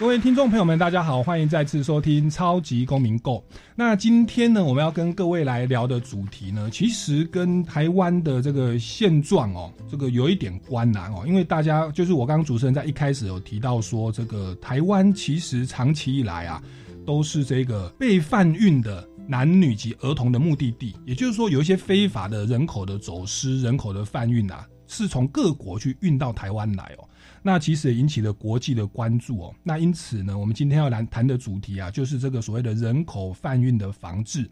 [0.00, 3.34] 各位听众朋友们，大家好，欢迎再次收听《超级公民购》。
[3.76, 11.22] 那今天呢，我们要跟各位来聊的主题呢，其实跟台湾的这个现状哦，这个有一点关难哦。
[11.26, 16.62] 因为大家就是我刚刚主持人在一开始有提到说，这个台湾其实长期以来啊，
[17.04, 20.96] 都是这个被贩运的男女及儿童的目的地。
[21.04, 27.04] 也就是说，有一些非法的人口的走私、人口的贩运啊，是从各国去运到台湾来哦。
[27.42, 29.54] 那其实也引起了国际的关注哦。
[29.62, 34.48] 那因此呢，我们今天要来谈的主题啊，就是这个所谓的人口贩运的防治。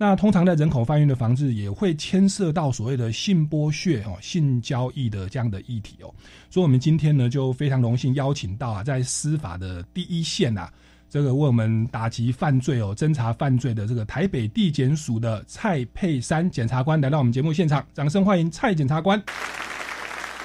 [0.00, 6.14] 那通常在人口贩运的防治，也会牵涉到所谓的性剥削哦、性交易的这样的议题哦。
[6.48, 10.72] 所以，我们今天呢，就非常荣幸邀请到啊，在司法的第一线啊，
[11.10, 19.20] 这个为我们打击犯罪哦、侦查犯罪的这个台北地检署的蔡佩珊检察官来到我们节目现场，掌声欢迎蔡检察官。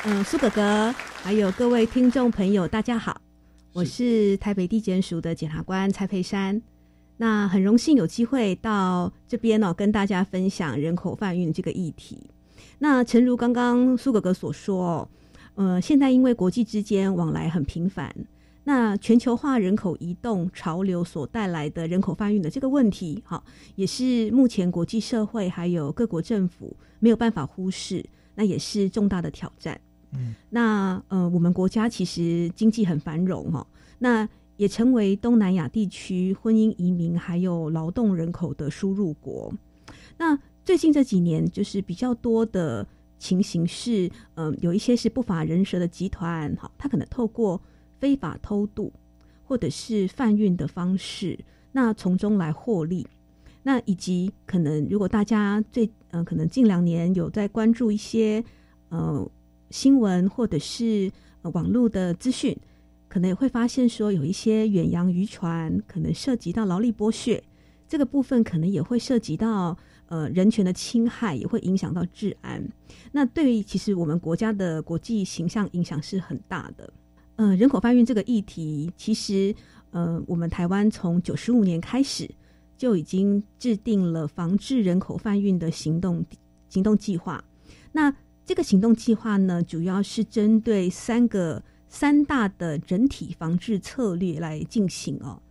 [0.05, 3.21] 嗯，苏哥哥，还有各位听众朋友，大家好，
[3.71, 6.61] 我是台北地检署的检察官蔡佩珊。
[7.15, 12.29] 那很荣幸有机会到这边哦，跟大家分享人口贩运这个议题。
[12.79, 15.09] 那诚如刚刚苏哥哥所说，
[15.55, 18.13] 呃，现在因为国际之间往来很频繁，
[18.65, 23.41] 那全球化人口移动潮流所带来的人口贩运的这个问题，好，
[23.75, 29.79] 也是目前国际社会还有各国政府没有办法忽视，那也是重大的挑战。
[30.49, 33.65] 那呃，我们国家其实经济很繁荣哦，
[33.99, 39.51] 那也成为东南亚地区婚姻移民还有劳动人口的输入国。
[40.17, 47.59] 那最近这几年，就是比较多的情形是，嗯，有一些是不法人蛇的集团，哈，他可能透过
[47.99, 48.93] 非法偷渡
[49.43, 51.37] 或者是贩运的方式，
[51.71, 53.07] 那从中来获利。
[53.63, 58.43] 那以及可能，如果大家最嗯，可能近两年有在关注一些，
[58.89, 59.27] 呃。
[59.73, 61.11] 新闻或者是
[61.41, 62.55] 网络的资讯，
[63.09, 67.43] 可能也会发现说有一些远洋渔船可能涉及到劳力剥削，
[67.87, 69.75] 这个部分可能也会涉及到
[70.09, 72.63] 呃人权的侵害，也会影响到治安。
[73.11, 76.93] 那对于其实我们国家的国际形象影响是很大的。
[77.37, 79.55] 呃，人口贩运这个议题，其实
[79.89, 82.29] 呃我们台湾从九十五年开始
[82.77, 86.23] 就已经制定了防治人口贩运的行动
[86.69, 87.43] 行动计划。
[87.91, 88.13] 那
[88.45, 95.41] 这个行动计划呢，主要是针对三个三大的整体防治策略来进行哦。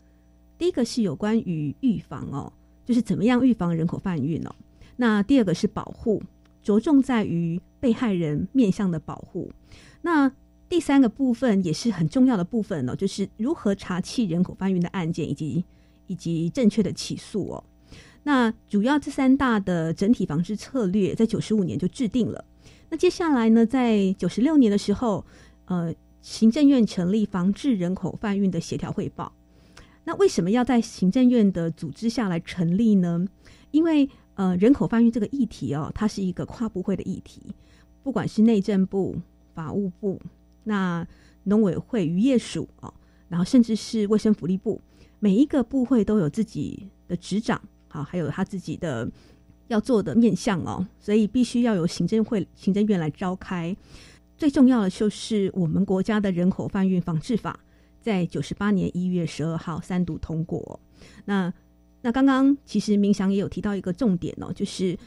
[0.58, 2.52] 第一个是有关于预防哦，
[2.84, 4.54] 就是怎么样预防人口贩运哦。
[4.96, 6.22] 那第二个是保护，
[6.62, 9.50] 着重在于被害人面向的保护。
[10.02, 10.30] 那
[10.68, 15.64] 第三个部分也是很重要的部分哦，就是如何查缉人口贩运的案件，以及
[16.06, 17.64] 以及正确的起诉哦。
[18.22, 22.44] 那主要这三大的整体防治策略，在九十五年就制定了。
[22.92, 25.24] 那接下来呢，在九十六年的时候，
[25.64, 29.32] 呃，行政院成立防治人口贩运的协调汇报。
[30.04, 33.26] 那为什么要在行政院的组织下来成立呢？
[33.70, 37.40] 因为呃，人口贩运这个议题哦，它是一个跨部会的议题，
[38.02, 39.16] 不管是内政部、
[39.54, 40.20] 法务部、
[40.64, 41.06] 那
[41.44, 42.92] 农委会、渔业署哦，
[43.26, 44.78] 然后甚至是卫生福利部，
[45.18, 47.58] 每一个部会都有自己的执掌，
[47.88, 49.10] 好，还有他自己的。
[49.68, 53.74] 要做的面向哦，所以必须要有行政会、行政院来召开。
[54.36, 57.58] 最重要的就是我们国家的人口贩运防治法，
[58.00, 60.80] 在九十八年一月十二号三读通过。
[61.24, 61.52] 那
[62.00, 64.98] 那刚刚其实明祥也有提到一个重点哦，就是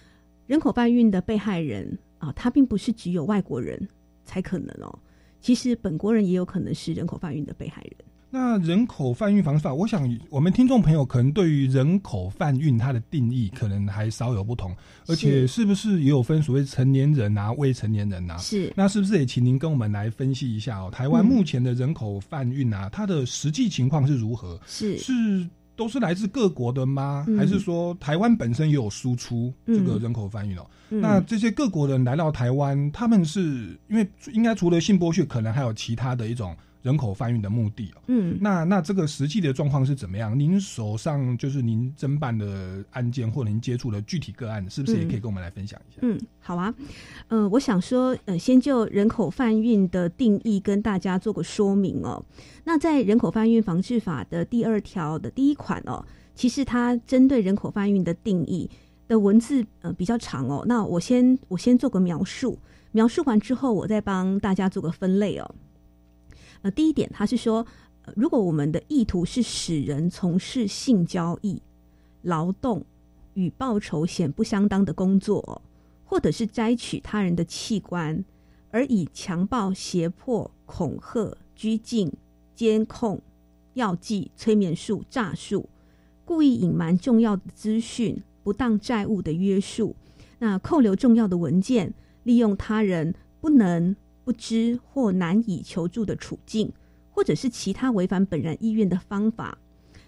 [0.47, 3.87] 人口贩运的被害人啊，他并不是只有外国人
[4.23, 4.99] 才可能哦，
[5.41, 7.93] 其实本国人也有可能是人口贩运的被害人。
[8.35, 14.75] 那人口贩运防治法，我想我们听众朋友可能对于人口贩运它的定义可能还稍有不同，
[15.07, 18.35] 而且是不是也有分所谓成年人啊、未成年人啊？
[18.39, 18.73] 是。
[18.75, 20.89] 那是不是也请您跟我们来分析一下哦？
[20.91, 24.59] 台湾目前的人口贩运啊，它的实际情况是如何？
[24.67, 25.13] 是是
[25.77, 27.25] 都是来自各国的吗？
[27.37, 30.67] 还是说台湾本身也有输出这个人口贩运哦？
[30.89, 36.53] 那这些各国人来到台湾，他们是因为应该除了性剥削，可能还有其他的一种。
[36.85, 38.01] 人口贩运的目的哦。
[38.05, 40.39] 嗯，那那这个实际的状况是怎么样？
[40.39, 45.97] 您手上就是您侦办的案件或者您接触的具体个案，是不是也可以跟我们来分享一下？
[46.03, 46.71] 嗯，好啊，
[47.29, 52.23] 呃，我想说，呃，先就人口贩运的定义跟大家做个说明哦。
[52.65, 56.05] 那在人口贩运防治法的第二条的第一款哦，
[56.35, 58.69] 其实它针对人口贩运的定义
[59.07, 60.63] 的文字呃比较长哦。
[60.67, 62.59] 那我先我先做个描述，
[62.91, 65.55] 描述完之后，我再帮大家做个分类哦。
[66.65, 67.63] 呃，第一点，他是说，
[68.15, 71.61] 如果我们的意图是使人从事性交易、
[72.23, 72.83] 劳动
[73.35, 75.61] 与报酬显不相当的工作、
[76.05, 78.25] 或者是摘取他人的器官，
[78.71, 82.11] 而以强暴、胁迫、恐吓、拘禁、
[82.55, 83.21] 监控、
[83.75, 85.69] 药剂、催眠术、诈术，
[86.25, 89.95] 故意隐瞒重要的资讯、不当债务的约束，
[90.39, 93.95] 那扣留重要的文件，利用他人不能、
[94.25, 96.73] 不知或难以求助的处境，
[97.11, 99.59] 或者是其他违反本人意愿的方法，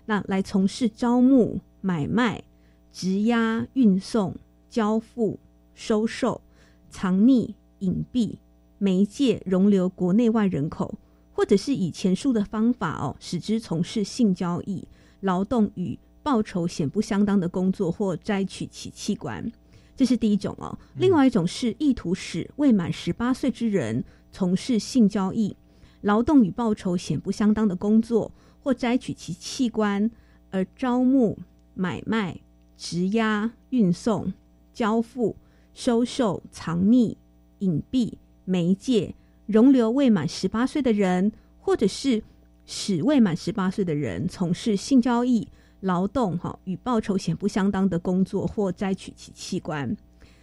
[0.07, 2.43] 那来从事招募、买卖、
[2.91, 4.35] 质押、运送、
[4.69, 5.39] 交付、
[5.75, 6.41] 收受、
[6.89, 8.37] 藏匿、隐蔽、
[8.79, 10.95] 媒介容留国内外人口，
[11.31, 14.87] 或者是以前述的方法哦，使之从事性交易、
[15.19, 19.51] 劳动与报酬显不相当的工作，或摘取其器官。
[19.97, 20.77] 这是第一种哦。
[20.95, 25.57] 另外一种是意图使未满十八岁之人从事性交易、
[26.01, 30.09] 劳动与报酬显不相当的工作，或摘取其器官，
[30.51, 31.39] 而招募、
[31.73, 32.39] 买卖、
[32.77, 34.31] 质押、运送、
[34.71, 35.35] 交付、
[35.73, 37.15] 收受、藏匿、
[37.59, 38.13] 隐蔽、
[38.45, 39.15] 媒介、
[39.47, 42.21] 容留未满十八岁的人，或者是
[42.67, 45.47] 使未满十八岁的人从事性交易、
[45.81, 49.95] 劳动哈与报酬显不相当的工作，或摘取其器官。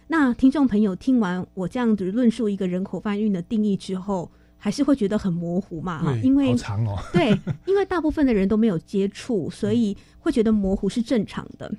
[0.07, 5.99] 那听众朋友听完我这样子论述一个人口贩运的定义之后，还是会觉得很模糊嘛？
[6.03, 6.97] 哈，对，因为好长哦。
[7.11, 11.71] 对，因为大部分的人都没有接触，所以会觉得模糊是正常的。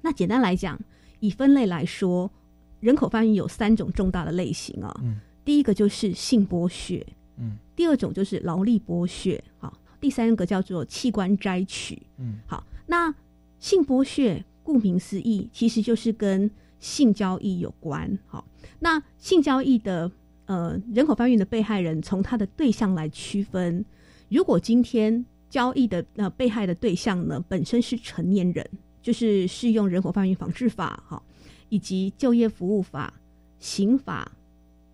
[0.00, 0.78] 那简单来讲，
[1.20, 2.30] 以分类来说，
[2.78, 4.94] 人口贩运有三种重大的类型啊。
[5.02, 7.06] 嗯第一个就是性剥削，
[7.38, 12.02] 嗯第二种就是劳力剥削，好，第三个叫做器官摘取。
[12.18, 13.14] 嗯好，那
[13.58, 18.18] 性剥削顾名思义，其实就是跟性交易有关。
[18.26, 18.46] 好，
[18.80, 20.10] 那性交易的
[20.46, 23.84] 呃人口贩运的被害人，从他的对象来区分。
[24.28, 28.68] 如果今天交易的呃被害的对象呢本身是成年人，
[29.02, 31.22] 就是适用人口贩运防治法哈，
[31.68, 33.12] 以及就业服务法、
[33.58, 34.32] 刑法。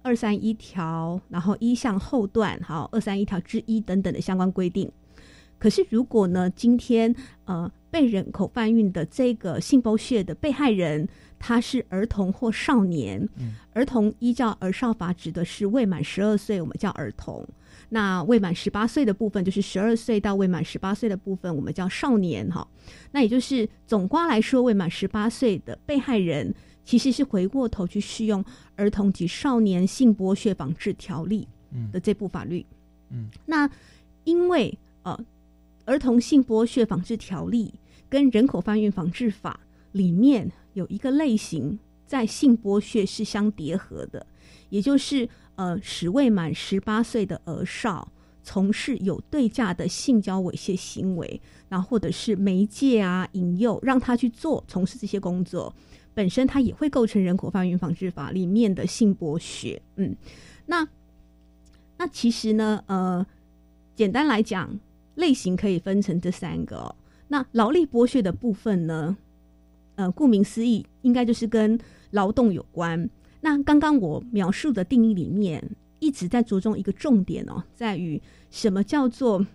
[0.05, 4.91] 二三一条，然后一项后段，好二三一条之一等等的相关规定。
[5.61, 11.07] 可是如果呢，今天呃被人口贩运的这个性剥削的被害人，
[11.39, 17.45] 他是儿童或少年，嗯儿童依照儿少法指的是未满十二岁，我们叫儿童；
[17.91, 22.67] 那未满十八岁的部分，就是十二岁到未满十八岁的部分，我们叫少年哈。
[23.13, 26.53] 那也就是总瓜来说，未满十八岁的被害人。
[26.85, 28.43] 其实是回过头去适用
[28.75, 31.47] 《儿童及少年性剥削防治条例》
[31.93, 32.67] 的这部法律。
[33.11, 33.71] 嗯，那
[34.25, 35.17] 因为呃，
[35.85, 37.73] 《儿童性剥削防治条例》
[38.13, 39.59] 跟《人口贩运防治法》
[39.93, 44.27] 里面有一个类型在性剥削是相叠合的，
[44.69, 48.13] 也就是呃，使未满十八岁的儿少
[48.43, 55.75] 从事有对价的性交猥亵行为，然后或者是媒介啊、引诱，让他去做从事这些工作。
[56.13, 60.15] 本身它也会构成人口贩运防治法里面的性剥削，嗯，
[60.67, 60.87] 那
[61.97, 63.27] 那其实呢，呃，
[63.97, 64.79] 简单来讲，
[65.15, 66.95] 类型可以分成这三个、
[67.33, 69.17] 那劳力剥削的部分呢，
[69.95, 73.09] 呃，顾名思义，应该就是跟劳动有关。
[73.41, 75.65] 那刚刚我描述的定义里面，
[75.99, 78.21] 一直在着重一个重点哦，在于
[78.51, 79.47] 什么叫做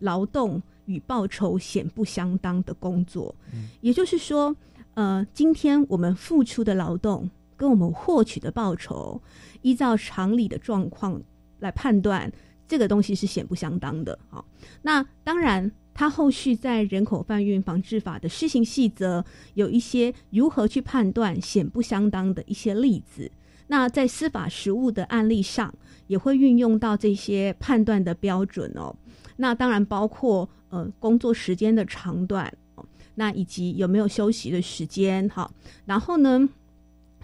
[0.00, 4.56] 劳动与报酬显不相当的工作，嗯、也就是说。
[4.94, 9.22] 呃，今天我们付出的劳动跟我们获取的报酬，
[9.62, 11.22] 依照常理的状况
[11.60, 12.30] 来判断，
[12.66, 14.18] 这个东西是显不相当的。
[14.28, 14.44] 好，
[14.82, 15.70] 那当然，
[16.00, 23.30] 它后续在人口贩运防治法的施行细则有一些如何去判断显不相当的一些例子。
[23.66, 25.74] 那在司法实务的案例上，
[26.06, 28.96] 也会运用到这些判断的标准哦。
[29.36, 32.50] 那当然包括呃工作时间的长短。
[33.16, 35.28] 那以及有没有休息的时间？
[35.28, 35.52] 好，
[35.84, 36.48] 然后呢，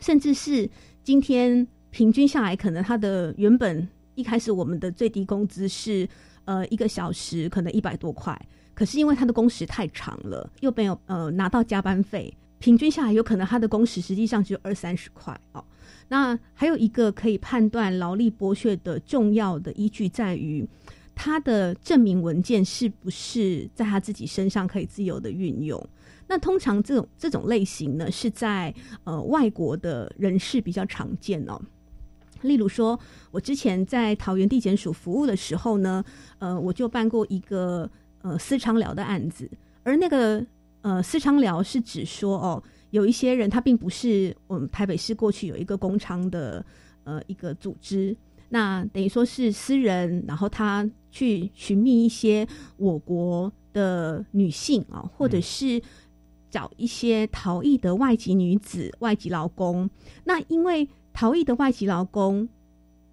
[0.02, 0.68] 甚至是
[1.02, 6.06] 今天平均下来，可能他的原本一开始我们的最低工资是
[6.45, 8.38] 呃一个小时可能一百多块，
[8.76, 15.64] 可是因为他的工时太长了，又没有呃拿到加班费，平均下来有可能他的工时实际上只有二三十块哦。
[16.09, 20.68] 那还有一个可以判断劳力剥削的重要的依据在于。
[21.18, 25.83] 他的证明文件是不是在他自己身上可以自由的运用？
[26.26, 31.59] 那通常这种这种类型呢，是在呃外国的人士比较常见哦。
[32.42, 36.04] 例如说，我之前在桃园地检署服务的时候呢，
[36.38, 37.90] 呃，我就办过一个
[38.26, 39.49] 呃私娼寮的案子，
[39.85, 40.45] 而那个
[40.83, 46.64] 呃私娼寮是指说哦，有一些人他并不是我们台北市过去有一个工娼的
[47.04, 48.16] 呃一个组织，
[48.49, 55.80] 那等于说是私人，然后他去寻觅一些我国的女性啊，或者是
[56.50, 59.88] 找一些逃逸的外籍女子、外籍劳工，
[60.25, 60.88] 那因为。
[61.18, 62.47] 逃逸的外籍劳工，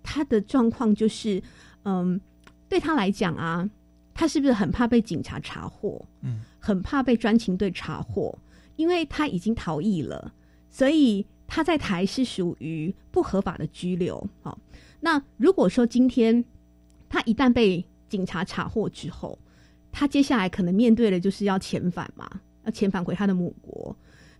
[0.03, 1.41] 他的状况就是，
[1.85, 2.19] 嗯，
[2.67, 3.69] 对他来讲啊，
[4.13, 6.03] 他是不是很怕被警察查获？
[6.21, 8.37] 嗯，很怕被专勤队查获，
[8.75, 10.33] 因为他已经逃逸了，
[10.69, 14.25] 所以他在台是属于不合法的拘留。
[14.41, 14.57] 好，
[14.99, 16.43] 那如果说今天
[17.09, 19.37] 他一旦被警察查获之后，
[19.91, 22.29] 他接下来可能面对的就是要遣返嘛，
[22.65, 23.95] 要遣返回他的母国，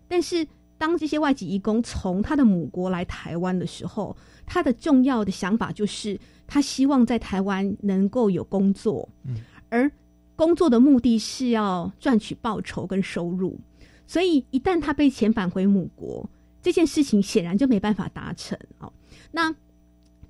[0.08, 0.46] 但是。
[0.76, 4.14] 当这些外籍移工从他的母国来台湾的时候，
[4.44, 9.36] 他的重要的想法就是他希望在台湾能够有工作，嗯，
[9.74, 9.90] 而
[10.36, 13.58] 工作的目的是要赚取报酬跟收入，
[14.06, 16.24] 所以一旦他被遣返回母国，
[16.62, 18.92] 这件事情显然就没办法达成哦。
[19.32, 19.52] 那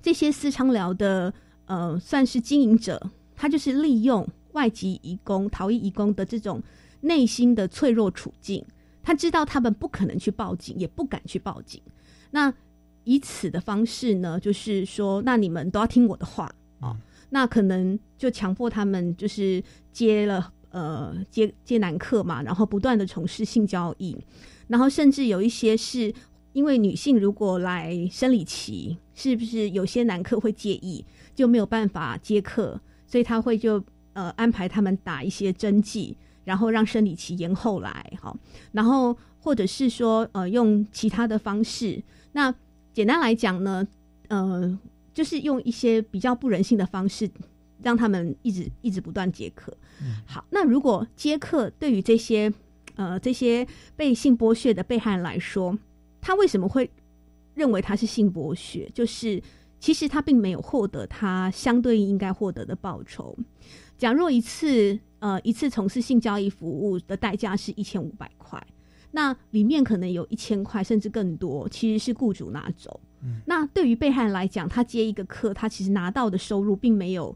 [0.01, 1.31] 这些私娼寮的
[1.65, 2.99] 呃，算是经营者，
[3.35, 6.59] 他就是利用外籍移工、逃逸移工的这种
[7.01, 8.65] 内心的脆弱处境。
[9.03, 11.79] 他知道他们不可能去报警，也不敢去报警。
[12.31, 12.51] 那
[13.03, 16.97] 以此的方式呢，就是说，那你们都要听我的话啊。
[17.35, 19.61] 那可能就强迫他们，就是
[19.91, 24.15] 接了呃接接男客嘛，然后不断的从事性交易，
[24.69, 26.13] 然后甚至有一些是
[26.53, 31.03] 因为女性如果来生理期，是不是有些男客会介意，
[31.35, 36.15] 就没有办法接客，所以他会就呃安排他们打一些针剂。
[36.45, 38.37] 然后让生理期延后来，好，
[38.71, 41.99] 然后或者是说，呃，用其他的方式。
[42.33, 42.53] 那
[42.93, 43.83] 简单来讲呢，
[44.27, 44.79] 呃，
[45.15, 47.27] 就是用一些比较不人性的方式，
[47.81, 49.75] 让他们一直一直不断接客。
[50.27, 52.53] 好，那如果接客对于这些
[52.95, 55.75] 呃这些被性剥削的被害人来说，
[56.21, 56.91] 他为什么会
[57.55, 58.87] 认为他是性剥削？
[58.93, 59.41] 就是
[59.79, 63.35] 其实他并没有获得他相对应该获得的报酬。
[63.97, 64.99] 假若一次。
[65.19, 68.61] 呃，一次从事性交易服务的代价是一千五百块，
[69.09, 72.99] 那里面可能有一千块甚至更多，其实是雇主拿走。
[73.45, 77.35] 那对于被害人来讲，他接一个客，他其实拿到的收入并没有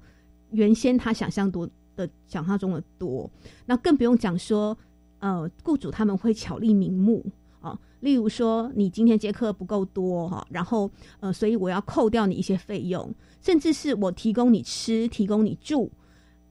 [0.51, 3.29] 原先他想象多的想象中的多。
[3.65, 4.77] 那更不用讲说，
[5.19, 7.25] 呃，雇主他们会巧立名目
[7.61, 15.91] 啊，例如说你今天接客不够多哈，然后呃，所以我要扣掉你一些费用，甚至是我提供你吃，提供你住，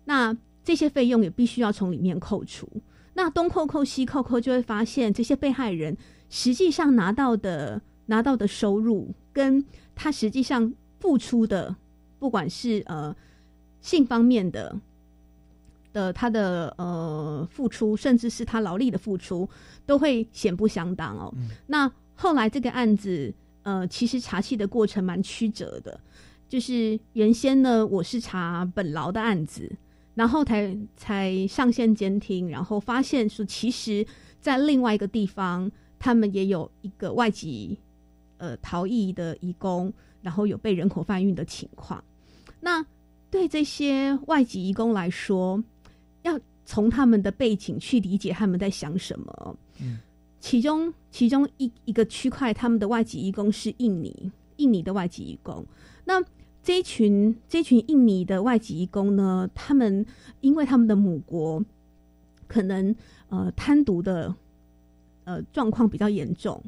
[0.04, 0.36] 那。
[0.64, 2.68] 这些费用也必须要从里面扣除，
[3.14, 5.96] 那东扣扣西扣扣，就会发现这些被害人
[6.28, 9.64] 实际上拿到的拿到的收入，跟
[9.94, 11.76] 他实际上付出的，
[12.18, 13.14] 不管是呃
[13.80, 14.76] 性方面的
[15.92, 19.48] 的他的呃付出，甚至是他劳力的付出，
[19.86, 21.32] 都会显不相当哦。
[21.68, 26.00] 那后来这个案子，呃，其实查气的过程蛮曲折的，
[26.48, 29.70] 就是原先呢，我是查本劳的案子。
[30.18, 34.04] 然后才才上线监听，然后发现说，其实，
[34.40, 37.78] 在另外一个地方，他们也有一个外籍
[38.38, 39.92] 呃逃逸的移工，
[40.22, 42.02] 然后有被人口贩运的情况。
[42.60, 42.84] 那
[43.30, 45.62] 对这些外籍移工来说，
[46.22, 49.56] 要从他们的背景去理解他们在想什么。
[49.80, 49.98] 嗯，
[50.40, 55.64] 其中其中一一个区块，他们的外籍移工是印尼，印尼的外籍移工。
[56.04, 56.22] 那
[56.62, 60.04] 这一群这一群印尼的外籍移工呢，他们
[60.40, 61.64] 因为他们的母国
[62.46, 62.94] 可能
[63.28, 64.34] 呃贪渎的
[65.24, 66.62] 呃状况比较严重，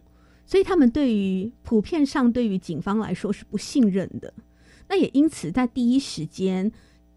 [0.51, 4.35] 所以他们对于普遍上对于警方来说是不信任的。
[4.89, 6.69] 那也因此在第一时间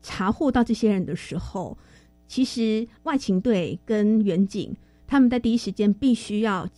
[0.03, 1.75] 查获到这些人的时候，
[2.27, 4.71] 其实外勤队跟远警
[5.07, 6.69] 他们在第一时间必须要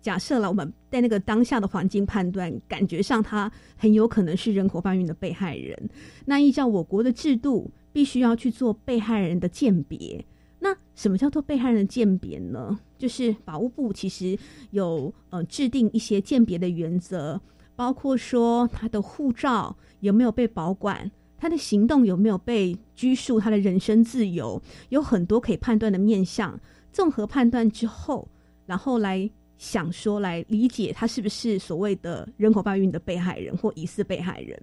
[0.00, 5.90] 假设了我们在那个当下的环境判断，感觉上他很有可能是人口贩运的被害人。
[6.24, 10.24] 那依照我国的制度，必须要去做被害人的鉴别。
[10.58, 12.78] 那什么叫做被害人的鉴别呢？
[12.96, 14.38] 就是法务部其实
[14.70, 17.40] 有呃制定一些鉴别的原则，
[17.76, 26.58] 包括说他的护照有没有被保管，他的行动有没有被拘束，他的人身自由，有很多可以判断的面向。
[26.92, 28.28] 综合判断之后，
[28.66, 29.30] 然后来。
[29.60, 34.56] 想说来理解他是不是所谓的人口贩运的被害人或疑似被害人？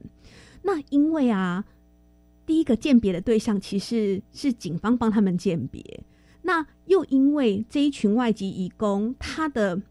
[0.61, 1.61] 那因为啊，
[2.45, 5.81] 第一个鉴别的对象其实是警方帮他们鉴别。
[6.41, 9.81] 那又因为这一群外籍移工，他的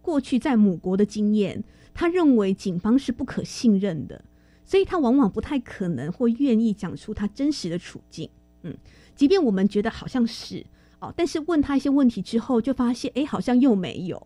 [0.00, 4.24] 过去在母国的经验，他认为警方是不可信任的，
[4.64, 8.30] 所以他往往不太可能会愿意讲出他真实的处境。
[8.62, 8.76] 嗯，
[9.16, 10.64] 即便我们觉得好像是
[11.00, 14.24] 哦，但是问他一些问题之后，就发现哎，好像又没有。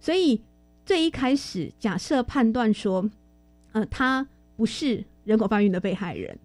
[0.00, 0.40] 所以
[0.86, 3.10] 最一开始假设判断说，
[3.72, 6.38] 呃，他不是人口贩运的被害人，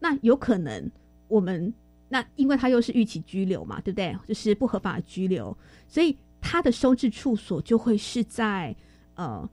[0.00, 0.90] 那有可能
[1.28, 1.72] 我们。
[2.12, 4.16] 那因为他又是预期拘留嘛，对不对？
[4.26, 8.74] 就是不合法的拘留，所以他的收治处所就会是在
[9.14, 9.48] 呃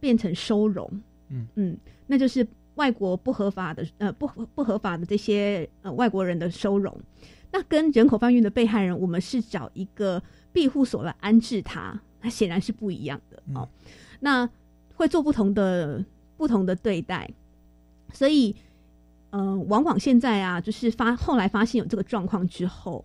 [0.00, 0.90] 变成收容，
[1.28, 1.78] 嗯嗯，
[2.08, 4.26] 那就是外国不合法的呃不
[4.56, 7.00] 不合法的这些呃外国人的收容。
[7.52, 10.20] 那跟人口贩运的被害人，我们是找一个
[10.52, 13.68] 庇护所来安置他，那显然是不一样的哦。
[14.18, 14.50] 那
[14.96, 16.04] 会做不同的
[16.36, 17.30] 不同的对待，
[18.12, 18.56] 所以。
[19.32, 23.04] 嗯，往往现在啊，就是发后来发现有这个状况之后，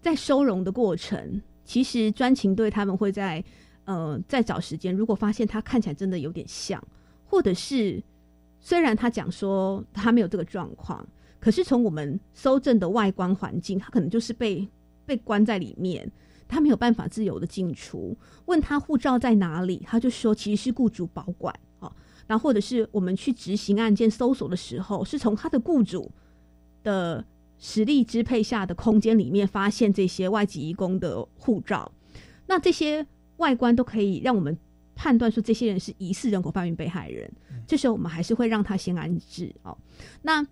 [0.00, 3.44] 在收容的过程，其实专情队他们会在
[3.84, 6.82] 呃再找时间，如果发现他看起来真的有点像，
[7.24, 8.02] 或者是
[8.58, 11.06] 虽然他讲说他没有这个状况，
[11.38, 14.66] 可是从我们搜证的外观环境，他可能就是被
[15.04, 16.10] 被关在里面，
[16.48, 18.16] 他没有办法自由的进出。
[18.46, 21.54] 问他护照在哪里，他就说其实是雇主保管。
[22.26, 26.10] 然后，或者是我们去执行案件搜索的时候，是从他的雇主
[26.82, 27.24] 的
[27.58, 31.92] 实力支配下的空间里面发现这些外籍移工的护照。
[32.46, 33.06] 那这些
[33.36, 34.58] 外观都可以让我们
[34.94, 37.32] 判断说，这些人是疑似人口贩运被害人。
[37.66, 39.78] 这时候，我们还是会让他先安置哦。
[40.22, 40.44] 那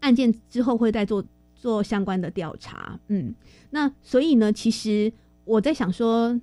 [0.00, 1.24] 案件之后会再做
[1.54, 2.98] 做相关的调查。
[3.08, 3.34] 嗯，
[3.70, 5.12] 那所以呢，其实
[5.44, 6.40] 我在想说。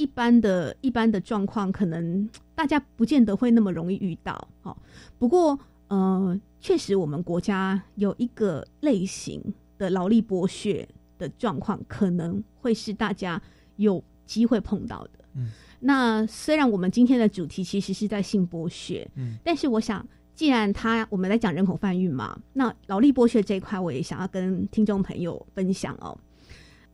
[0.00, 2.26] 一般的一般的状况，可能
[2.56, 4.48] 大家不见得会那么容易遇到。
[4.62, 4.74] 哦，
[5.18, 9.42] 不过呃，确实我们国家有一个类型
[9.76, 10.88] 的劳力剥削
[11.18, 13.38] 的状况，可能会是大家
[13.76, 15.10] 有机会碰到的。
[15.34, 26.16] 嗯，那虽然我们今天的主题其实是在性剥削，嗯，但是我想，既然他我们在讲人口贩运嘛，那劳力剥削这一块，我也想要跟听众朋友分享哦。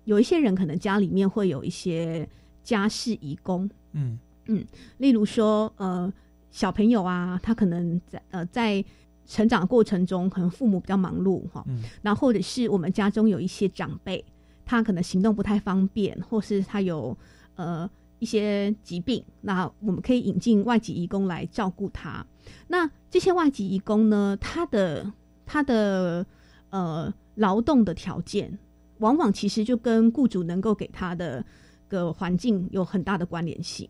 [0.06, 2.28] 有一些人可能家里面会有一些。
[2.66, 4.66] 家事义工，嗯嗯，
[4.98, 6.12] 例如说，呃，
[6.50, 8.84] 小朋友啊，他可能在呃在
[9.24, 14.24] 成长过程中，可能父母比较忙碌哈，嗯，然后或者是我们家中有一些长辈，
[14.64, 17.16] 他可能行动不太方便，或是他有
[17.54, 22.26] 呃一些疾病，那我们可以引进外籍义工来照顾他。
[22.66, 25.12] 那这些外籍义工呢，他的
[25.44, 26.26] 他的
[26.70, 28.58] 呃劳动的条件，
[28.98, 31.44] 往往其实就跟雇主能够给他的。
[31.88, 33.88] 个环境有很大的关联性，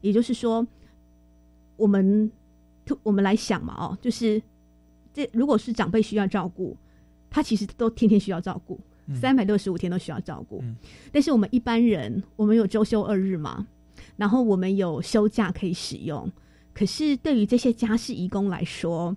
[0.00, 0.66] 也就是说，
[1.76, 2.30] 我们
[3.02, 4.42] 我们来想嘛，哦，就是
[5.12, 6.76] 这如果是长辈需要照顾，
[7.30, 8.80] 他其实都天天需要照顾，
[9.14, 10.62] 三百六十五天都需要照顾。
[11.12, 13.66] 但是我们一般人，我们有周休二日嘛，
[14.16, 16.30] 然后我们有休假可以使用，
[16.72, 19.16] 可是对于这些家事义工来说，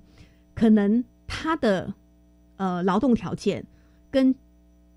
[0.53, 1.93] 可能他的
[2.57, 3.65] 呃劳动条件
[4.09, 4.33] 跟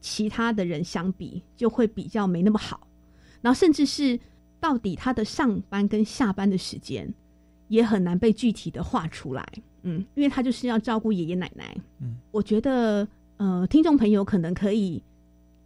[0.01, 2.87] 其他的人相比，就会比较没那么好。
[3.45, 4.19] 然后，甚至是
[4.59, 7.13] 到底他的上班跟下班的时间，
[7.69, 9.47] 也很难被具体的画出来。
[9.83, 11.77] 嗯，因为他就是要照顾爷爷奶奶。
[12.01, 15.03] 嗯，我觉得，呃，听众朋友可能可以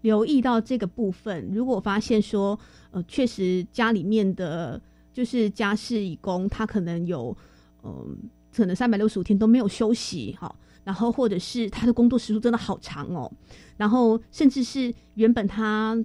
[0.01, 1.49] 留意到这个部分。
[1.55, 2.59] 如果发现说，
[2.91, 7.37] 呃，确实家里面的就是家事义工，他可能有，
[7.85, 8.19] 嗯，
[8.53, 10.53] 可能三百六十五天都没有休息，哈。
[10.83, 13.31] 然后，或者是他的工作时数真的好长哦。
[13.77, 15.97] 然后，甚至是原本他。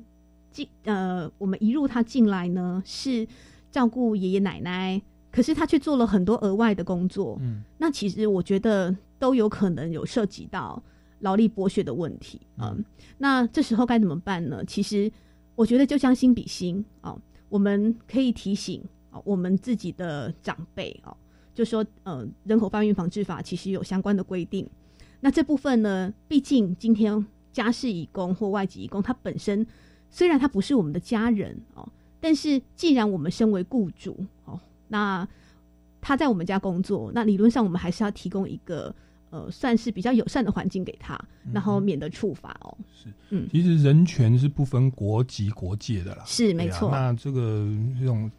[0.54, 3.28] 进呃，我们一入他进来呢，是
[3.72, 7.38] 照顾爷爷奶奶，可是他却做了很多额外的工作。
[7.42, 10.82] 嗯，那其实我觉得都有可能有涉及到
[11.20, 12.40] 劳力剥削的问题。
[12.60, 12.86] 嗯，
[13.18, 14.64] 那这时候该怎么办呢？
[14.66, 15.12] 其实
[15.56, 21.18] 我觉得就将心比心哦，我们可以提醒哦，我们自己的长辈哦，
[21.56, 24.70] 就说呃，人口贩运防治法其实有相关的规定。
[25.20, 29.66] 那这部分呢，毕竟今天家事义工或外籍义工，他本身。
[30.14, 31.90] 虽然他不是我们的家人哦，
[32.22, 35.28] 但是既然我们身为雇主哦，那
[36.00, 38.94] 他在我们家工作，那理论上我们还是要提供一个
[39.32, 41.20] 呃，算是比较友善的环境给他，
[41.52, 42.78] 然后免得处罚哦。
[42.94, 46.92] 是，嗯，其实人权是不分国籍国界的啦，是没错。
[46.92, 47.68] 那这个
[48.00, 48.30] 这种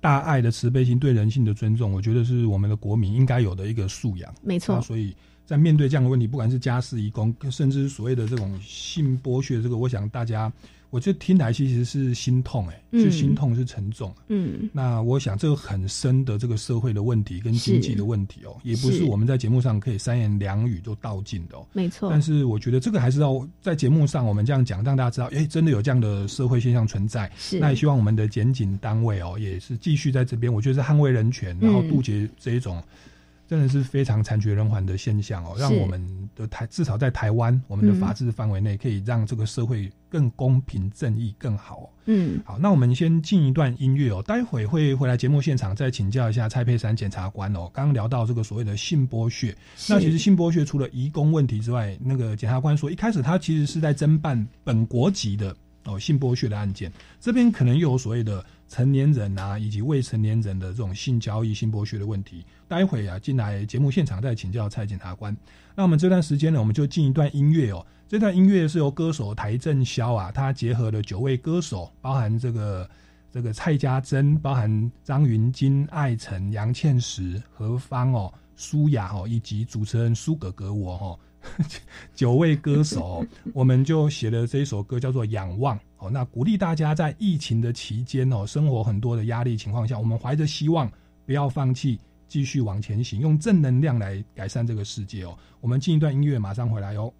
[0.00, 4.32] 大爱的慈悲心、对人性的尊重，我觉得是我们的国民应该有的一个素养。
[4.40, 5.12] 没错，所以
[5.44, 10.52] 在面对这样的问题，不管是家事移工，甚至所谓的这种性剥削，这个我想大家，
[10.94, 14.14] 我觉得听来其实是心痛，哎，是心痛，是沉重。
[14.28, 21.66] 嗯，那我想这个很深的这个社会的问题跟经济的问题哦，也不是我们在节目上可以三言两语就道尽的哦。
[21.72, 22.08] 没错。
[22.08, 27.28] 但是我觉得这个还是要在节目上我们这样讲，让大家知道，哎，真的有这样的社会现象存在。
[27.36, 27.58] 是。
[27.58, 32.80] 那也希望我们的检警单位哦，也是继续在这边，我觉得是捍卫人权，然后杜绝这一种。
[33.46, 36.02] 真的是非常惨绝人寰的现象哦，让我们
[36.34, 41.90] 的台至少在台湾，我们的法治范围内，可以让这个社会更公平正义更好。
[42.06, 47.70] 嗯，好，那我们先进一段音乐哦，待会会回来节目现场再请教一下蔡佩珊检察官哦。
[47.72, 49.54] 刚刚聊到这个所谓的性剥削，
[49.88, 55.54] 那其实性剥削除了移工问题之外，那个检察官说一开始他其实是在侦办本国籍的
[55.84, 58.44] 哦性剥削的案件，这边可能又有所谓的。
[58.66, 65.36] 成年人啊，以及未成年人的这种性交易、性剥削的问题，待会啊进来节目现场再请教蔡检察官。
[65.76, 67.86] 那我们这段时间呢，我们就进一段音乐哦。
[68.08, 72.90] 这段音乐是由歌手台正宵啊，他结合了九位歌手，包含这个
[73.30, 81.18] 这个蔡家珍，包含张云金、艾辰、杨倩石、何芳哦、舒雅哦，以及主持人苏格格我哦。
[82.12, 86.10] 九位歌手，我们就写了这一首歌，叫做《仰望》哦。
[86.10, 90.90] 那鼓励大家在疫情的期间哦，生活很多的压力情况下，我们怀着希望，
[91.24, 92.00] 不要放弃，
[92.34, 95.38] 继续往前行，用正能量来改善这个世界哦。
[95.60, 97.14] 我们进一段音乐，马上回来哦。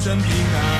[0.00, 0.79] 真平安。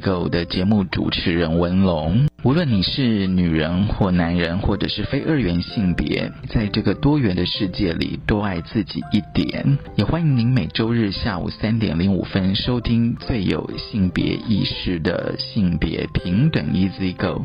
[0.00, 2.26] Go 的节目主持人文龙。
[2.44, 9.78] 无论你是女人或男人，或者是非二元性别，在这个多元的世界里，多爱自己一点。
[9.96, 17.44] 也欢迎您每周日下午三点零五分收听最有性别意识的性别平等 Easy Go。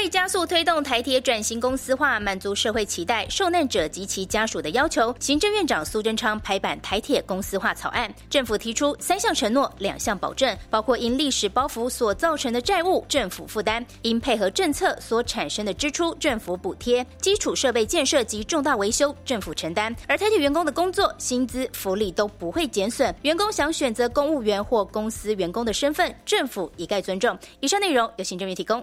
[0.00, 8.10] 为加速推动台铁转型公司化，满足社会期待、受难者及其家属的要求，行政院长苏贞昌拍板台铁公司化草案。
[8.30, 19.94] 政府提出三项承诺、两项保证，包括因历史包袱所造成的债务，政府负担；因配合政策所产生的支出，政府补贴；基础设备建设及重大维修，政府承担。
[20.08, 23.14] 而台铁员工的工作、薪资、福利都不会减损。
[23.20, 27.38] 员工想选择公务员或公司员工的身份，政府一概尊重。
[27.60, 28.82] 以上内容由行政院提供。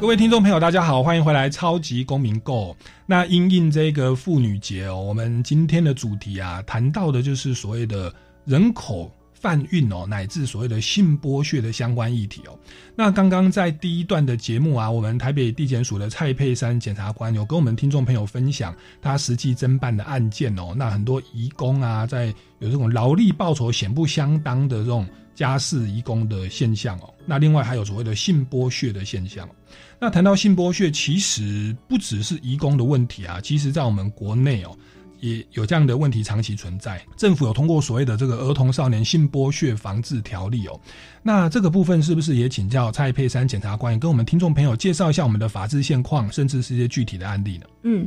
[0.00, 2.74] 各位听众朋友，大家好，欢迎回来《超级公民购》。
[3.04, 8.10] 那因应这个妇女节哦，我们今天的主题啊，谈到的就是所谓的
[8.46, 12.58] 人口贩运哦，乃至所谓的性剥削的相关议题哦。
[12.96, 20.72] 那刚刚在第一段的节目啊，我们台北地检署的蔡佩珊检察官有跟我们听众朋友分享他实际侦办的案件哦。
[20.74, 25.06] 那很多移工啊，在有这种劳力报酬显不相当的这种
[25.40, 27.08] 家事移工的现象哦。
[27.24, 29.48] 那另外还有所谓的性剥削的现象。
[29.98, 34.76] 那谈到性剥削，其实不只是移工的问题啊，其实在我们国内哦，
[35.20, 37.02] 也有这样的问题长期存在。
[37.16, 40.78] 政府有通过所谓的这个儿童少年性剥削防治条例哦，
[41.22, 47.64] 那这个部分是不是也请教蔡佩珊检察官，跟我们听众朋友介绍一下我们的法治现况，甚至是一些具体的案例呢？
[47.84, 48.06] 嗯，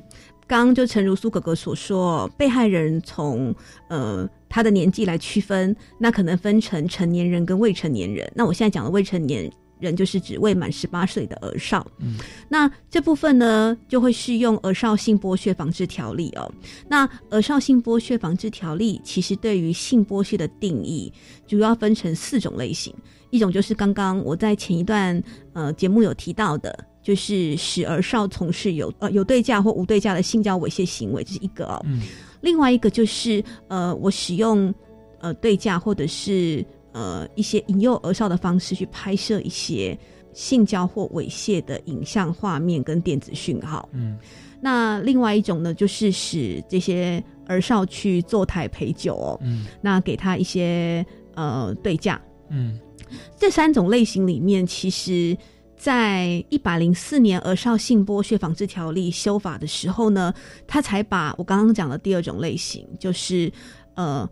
[0.54, 3.52] 刚刚就诚如苏哥哥所说，被害人从
[3.90, 8.32] 呃他的年纪来区分，那可能分成成年人跟未成年人。
[8.36, 11.88] 那我现在讲的未成年人，就是指未满十八岁的儿少。
[11.98, 16.54] 嗯，那这部分呢，就会适用《儿少性剥削防治条例》哦。
[16.88, 21.12] 那《儿少性剥削防治条例》其实对于性剥削的定义，
[21.48, 22.94] 主要分成四种类型。
[23.32, 25.20] 一种就是刚刚我在前一段
[25.54, 31.82] 呃节目有提到的，就是使儿少从事有呃有对价或无对价的性交猥亵行为，这是一个哦。
[31.86, 32.02] 嗯，
[32.42, 34.74] 另外一个就是呃我使用
[35.20, 39.98] 呃对价或者是呃一些引诱儿少的方式去拍摄一些
[40.32, 43.88] 性交或猥亵的影像画面跟电子讯号。
[43.92, 44.18] 嗯，
[44.62, 49.40] 那另外一种呢，就是使这些儿少去坐台陪酒哦。
[49.44, 52.20] 嗯，那给他一些呃对价。
[52.50, 52.80] 嗯，
[53.38, 55.36] 这三种类型里面，其实，
[55.84, 60.34] 在一百零四年《儿少性剥削防治条例》修法的时候呢，
[60.66, 63.52] 他才把我刚刚讲的第二种类型，就是
[63.96, 64.26] 呃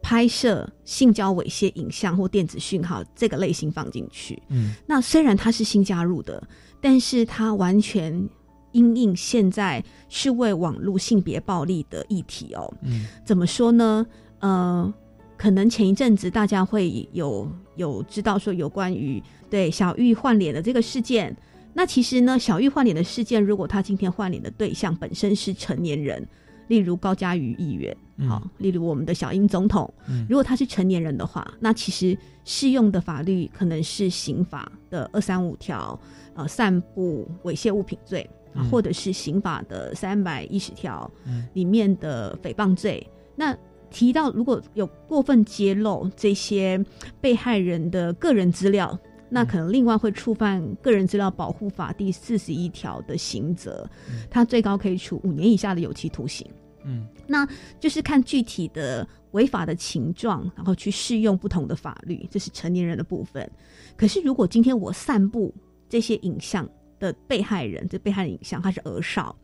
[0.00, 4.42] 拍摄性交猥亵影像或电子讯号这个类型放进去。
[4.48, 6.42] 嗯，那虽然它是新加入的，
[6.80, 8.26] 但是它完全
[8.72, 12.72] 因应现在是为网络性别暴力的议题哦。
[12.80, 14.06] 嗯，怎么说呢？
[14.38, 14.94] 呃，
[15.36, 21.36] 可能前一阵子大家会有有知道说有关于对小玉换脸的这个事件。
[21.76, 26.24] 那其实呢，小玉换脸的事件，如果他今天换脸的对象本身是成年人，
[26.68, 27.96] 例如高嘉瑜议员，
[28.28, 35.98] 好、例如我们的小英总统，嗯如果他是成年人的话，那其实适用的法律可能是刑法的二三五条，
[36.34, 38.24] 呃，散布猥亵物品罪，
[38.70, 43.04] 或者是刑法的三百一十条嗯里面的诽谤罪。
[43.34, 43.52] 那
[43.94, 46.84] 提到如果有过分揭露这些
[47.20, 53.88] 被害人的个人资料，那可能另外会触犯《个人资料保护法》第四十一条的刑责，
[54.28, 56.44] 他最高可以处五年以下的有期徒刑。
[56.86, 63.48] 嗯那就是看具体的违法的情状，然后去适用不同的法律，这是成年人的部分。
[63.96, 65.54] 可是如果今天我散布
[65.88, 69.34] 这些影像的被害人，这被害人影像他是儿少，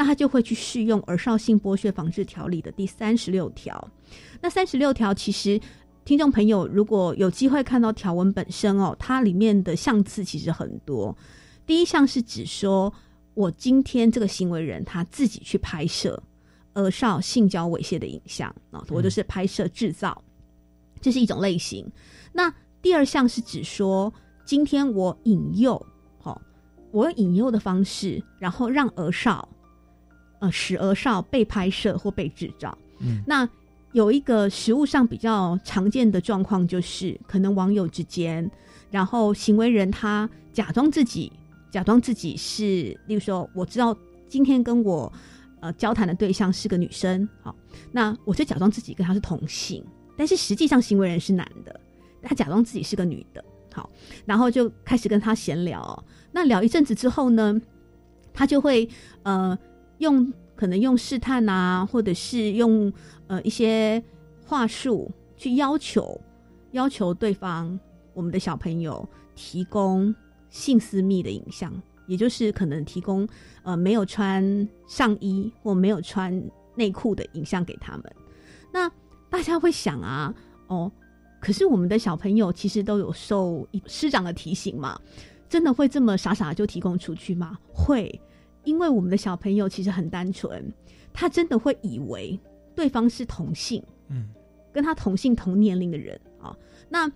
[0.00, 3.86] 那他就会去适用《儿少性剥削防治条例》的第三十六条。
[4.40, 5.60] 那三十六条其实，
[6.06, 11.14] 听众朋友如果有机会看到条文本身哦，它里面的项次其实很多。
[11.66, 12.90] 第一项是指说，
[13.34, 16.22] 我今天这个行为人他自己去拍摄
[16.72, 20.24] 儿少性交猥亵的影像啊，我就是拍摄制造，
[21.02, 21.86] 这是一种类型。
[22.32, 24.10] 那第二项是指说，
[24.46, 25.74] 今天我引诱，
[26.22, 26.40] 哦，
[26.90, 29.46] 我用引诱的方式，然后让儿少，
[30.40, 32.76] 呃，使而少被拍摄或被制造。
[32.98, 33.48] 嗯，那
[33.92, 38.50] 有一个实物上比较常见的状况，就是可能网友之间，
[38.90, 41.32] 然后行为人他假装自己，
[41.70, 43.96] 假装自己是，例如说，我知道
[44.28, 45.12] 今天跟我
[45.60, 47.54] 呃交谈的对象是个女生，好，
[47.90, 49.84] 那我就假装自己跟她是同性，
[50.16, 51.80] 但是实际上行为人是男的，
[52.22, 53.90] 他假装自己是个女的，好，
[54.24, 57.60] 然后就开始跟他闲聊，那聊一阵子之后呢，
[58.32, 58.88] 他就会
[59.24, 59.58] 呃
[60.00, 62.92] 用可能用试探啊，或者是用
[63.28, 64.02] 呃一些
[64.44, 66.20] 话术去要求
[66.72, 67.78] 要求对方
[68.12, 70.14] 我们的小朋友提供
[70.50, 71.72] 性私密的影像，
[72.06, 73.26] 也就是可能提供
[73.62, 76.42] 呃没有穿上衣或没有穿
[76.74, 78.04] 内裤的影像给他们。
[78.72, 78.90] 那
[79.30, 80.34] 大家会想啊，
[80.66, 80.90] 哦，
[81.40, 85.00] 可是我们的小朋友其实都有受师长的提醒嘛，
[85.48, 87.56] 真的会这么傻傻就提供出去吗？
[87.72, 88.20] 会，
[88.64, 90.72] 因为我们的小朋友其实很单纯，
[91.12, 92.38] 他真的会以为
[92.74, 94.28] 对方是同性，嗯，
[94.72, 96.56] 跟他同性同年龄的人啊。
[96.88, 97.10] 那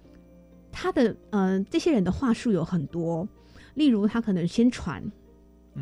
[0.73, 3.29] 他的呃这些人的话术有很多，
[3.75, 5.03] 例如他可能先传，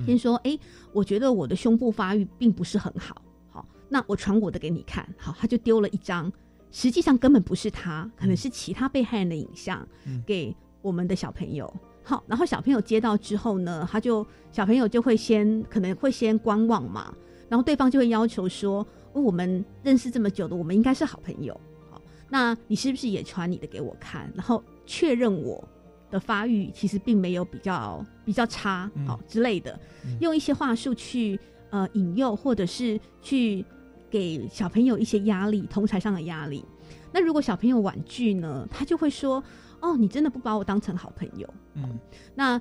[0.05, 0.59] 先说，哎、
[0.93, 6.31] 我觉得我的胸部发育并不是很好，好，那我传我的给你看，好，他就丢了一张，
[6.71, 11.73] 实际上根本不是他，可能是其他被害人的影像，嗯给我们的小朋友。
[12.05, 17.15] 好，然后小朋友接到之后呢，他就小朋友就会先可能会先观望嘛，
[17.49, 21.59] 然后对方就会要求说，哦我们认识这么久的，我们应该是好朋友，
[21.91, 25.63] 好，那你是不是也传你的给我看，然后确认我
[26.11, 29.79] 的发育其实并没有比较比较差，嗯好、之类的，
[30.21, 31.39] 用一些话术去
[31.71, 33.65] 呃引诱，或者是去
[34.11, 36.65] 给小朋友一些压力，同才上的压力。
[37.13, 39.43] 那如果小朋友婉拒呢，他就会说
[39.83, 41.99] ：“哦，你真的不把我当成好朋友。”嗯
[42.35, 42.61] 那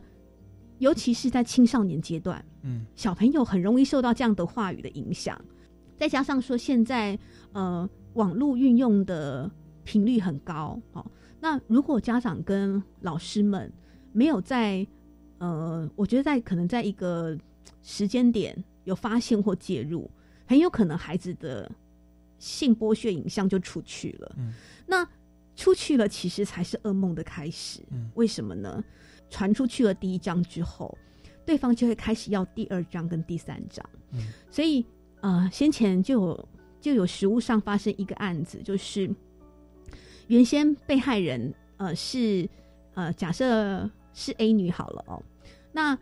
[0.79, 5.39] 尤其是在青少年阶段，嗯小朋友很容易受到这样的话语的影响，
[5.95, 7.17] 再加上说现在
[7.53, 9.49] 呃网络运用的
[9.83, 11.05] 频率很高，哦，
[11.39, 13.71] 那如果家长跟老师们
[14.11, 14.85] 没有在
[15.37, 17.37] 呃，我觉得在可能在一个
[17.83, 20.09] 时间点有发现或介入，
[20.47, 21.71] 很有可能孩子的
[22.39, 24.35] 性剥削影像就出去了。
[24.39, 24.53] 嗯
[24.87, 25.07] 那
[25.61, 27.81] 出去了，其实才是噩梦的开始。
[27.91, 28.83] 嗯为什么呢？
[29.29, 30.97] 传出去了第一章之后，
[31.45, 33.87] 对方就会开始要第二章跟第三章。
[34.11, 34.83] 嗯所以
[35.21, 36.49] 呃，先前就有
[36.81, 39.07] 就有实物上发生一个案子，就是
[40.25, 42.49] 原先被害人呃是
[42.95, 45.21] 呃假设是 A 女好了哦，
[45.71, 45.95] 那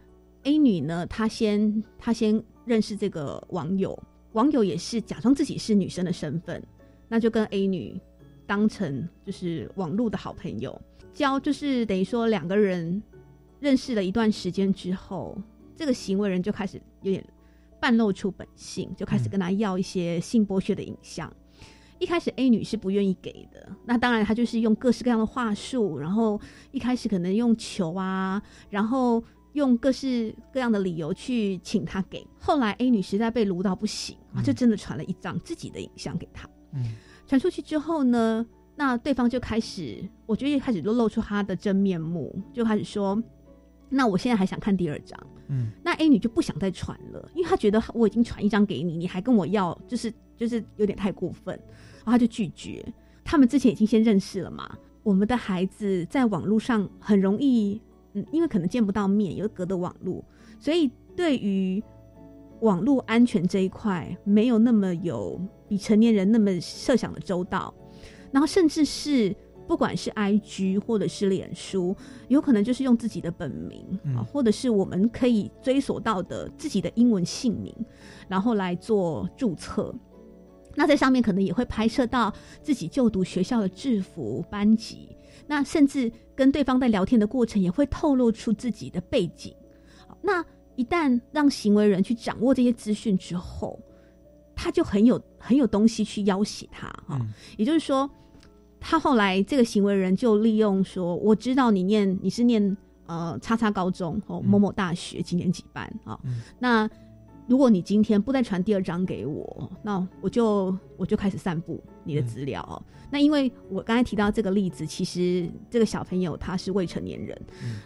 [0.44, 3.92] A 女呢，她先她先认识这个网友，
[4.32, 6.64] 网友也是假装自己是女生的身份，
[7.10, 8.00] 那就跟 A 女
[8.50, 10.82] 当成就是网络的好朋友，
[11.14, 13.00] 交就是等于说两个人
[13.60, 15.40] 认识了一段时间之后，
[15.76, 17.24] 这个行为人就开始有点
[17.80, 21.32] 半露出本性，就开始跟他要一些性剥削的影像。
[22.00, 32.26] 一开始 A 女是不愿意给的，那当然她就是用各式各样的话术，然后一开始可能用球啊，然后用各式各样的理由去请他给。
[32.40, 36.50] 后来 A 女实在被撸到不行啊，就真的传了一张自己的影像给他。
[36.74, 36.96] 嗯
[37.30, 38.44] 传出去之后呢，
[38.76, 43.22] 那对方就开始，我觉得一开始就露出他的真面目，就开始说
[43.88, 45.16] ：“那我现在还想看第二张。”
[45.48, 51.56] 嗯那 A 女就不想再传了，因为她觉得我已经传一张给你，你还跟我要，就是就是有点太过分，
[51.98, 52.84] 然后她就拒绝。
[53.24, 57.80] 他们之前已经先认识了嘛，我们的孩子在网络上很容易，
[58.14, 60.26] 嗯，因为可能见不到面，有隔的网络，
[60.60, 61.84] 所以对于
[62.62, 65.40] 网络安全这一块没有那么有
[65.70, 67.74] 比成年人那么设想的周到，
[68.32, 69.34] 然后甚至是
[69.68, 71.96] 不管是 IG 或者是脸书，
[72.28, 73.82] 有可能就是用自己的本名
[74.16, 77.74] 啊、嗯或者是我们可以追索到的自己的英文姓名，
[78.28, 79.94] 然后来做注册。
[80.76, 85.10] 那在上面可能也会拍摄到自己就读学校的制服、班级，
[85.46, 89.54] 那甚至跟对方在聊天的过程也会透露出自己的背景。
[90.08, 90.44] 好那
[90.76, 93.78] 一旦让行为人去掌握这些资讯之后，
[94.62, 97.18] 他就很有很有东西去要挟他哈。
[97.22, 98.10] 嗯也就是说，
[98.80, 106.20] 他后来这个行为人就利用说，我知道你念你是念呃叉叉高中哦某某大学几年几班啊、
[106.60, 106.90] 那
[107.48, 112.76] 如果你今天不再传第二张给我，那我就我就开始散布你的资料哦。
[113.10, 117.42] 那因为我刚才提到这个例子，其实这个小朋友他是未成年人，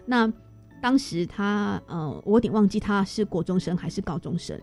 [0.05, 0.32] 那
[0.82, 4.59] 当时他呃，我有点忘记他是国中生还是高中生。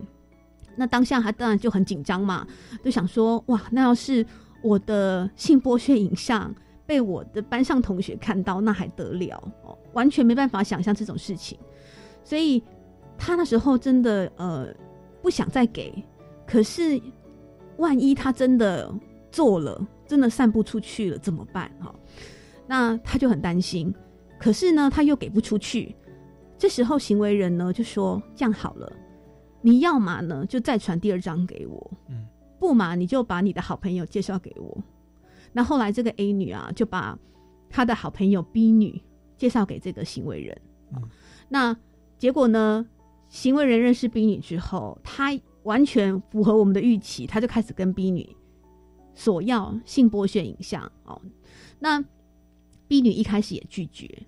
[0.75, 2.47] 那当下他当然就很紧张嘛，
[2.83, 4.25] 就想说哇，那要是
[4.63, 6.53] 我的性剥削影像
[6.85, 9.77] 被我的班上同学看到，那还得了哦？
[9.93, 11.57] 完全没办法想象这种事情，
[12.23, 12.63] 所以
[13.17, 14.67] 他那时候真的呃
[15.21, 15.93] 不想再给，
[16.47, 17.01] 可是
[17.77, 18.93] 万一他真的
[19.31, 21.71] 做了，真的散布出去了怎么办？
[21.79, 21.93] 哈、
[22.67, 23.93] 那他就很担心，
[24.39, 25.95] 可是呢他又给不出去，
[26.57, 28.91] 这时候行为人呢就说这样好了。
[29.61, 31.91] 你要嘛呢，就再传第二张给我。
[32.09, 32.25] 嗯，
[32.59, 34.83] 不嘛，你就把你的好朋友介绍给我。
[35.53, 37.17] 那后来这个 A 女啊，就把
[37.69, 39.01] 她的好朋友 B 女
[39.37, 40.61] 介绍给这个行为人。
[40.93, 41.01] 嗯，
[41.49, 41.77] 那
[42.17, 42.85] 结果呢，
[43.29, 45.31] 行为人认识 B 女之后，她
[45.63, 48.35] 完全符合我们的预期，他就开始跟 B 女
[49.13, 50.91] 索要性剥削影像。
[51.05, 51.21] 哦，
[51.79, 52.03] 那
[52.87, 54.23] B 女一开始也拒绝。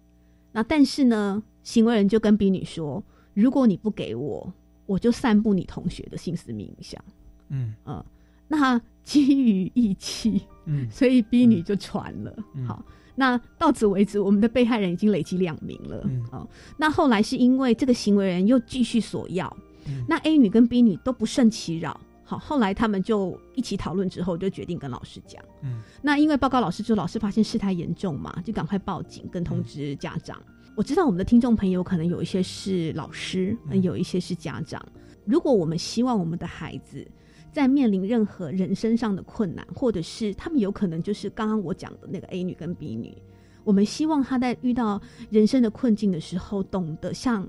[0.52, 3.04] 那但是呢，行为人就跟 B 女说，
[3.34, 4.54] 如果你不给我。
[4.86, 7.04] 我就散布你同学的性私密影像，
[7.50, 8.06] 嗯呃，
[8.48, 12.36] 那基于义气，嗯，所以 B 女就传了。
[12.56, 12.84] 嗯、好，
[13.16, 16.02] 那到此为止，我们的被害人已经累积两名了。
[16.06, 19.58] 嗯，哦，那后来是因为这个行为人又继续索要，
[19.88, 22.00] 嗯、那 A 女跟 B 女都不胜其扰。
[22.26, 25.44] 好，后来他们就一起讨论之后，就决定跟老师讲。
[25.62, 30.42] 嗯，那因为报告老师之后，老师发现事态严重嘛，就赶快报警跟通知家长。
[30.76, 34.84] 我知道我们的听众朋友可能有一些是老师，嗯有一些是家长。
[35.24, 37.08] 如果我们希望我们的孩子
[37.52, 43.16] 在面临任何人生上的困难，或者是他们有可能就是刚刚我讲的那个 A 女跟 B 女，
[43.64, 45.00] 我们希望他在遇到
[45.30, 47.48] 人生的困境的时候，懂得向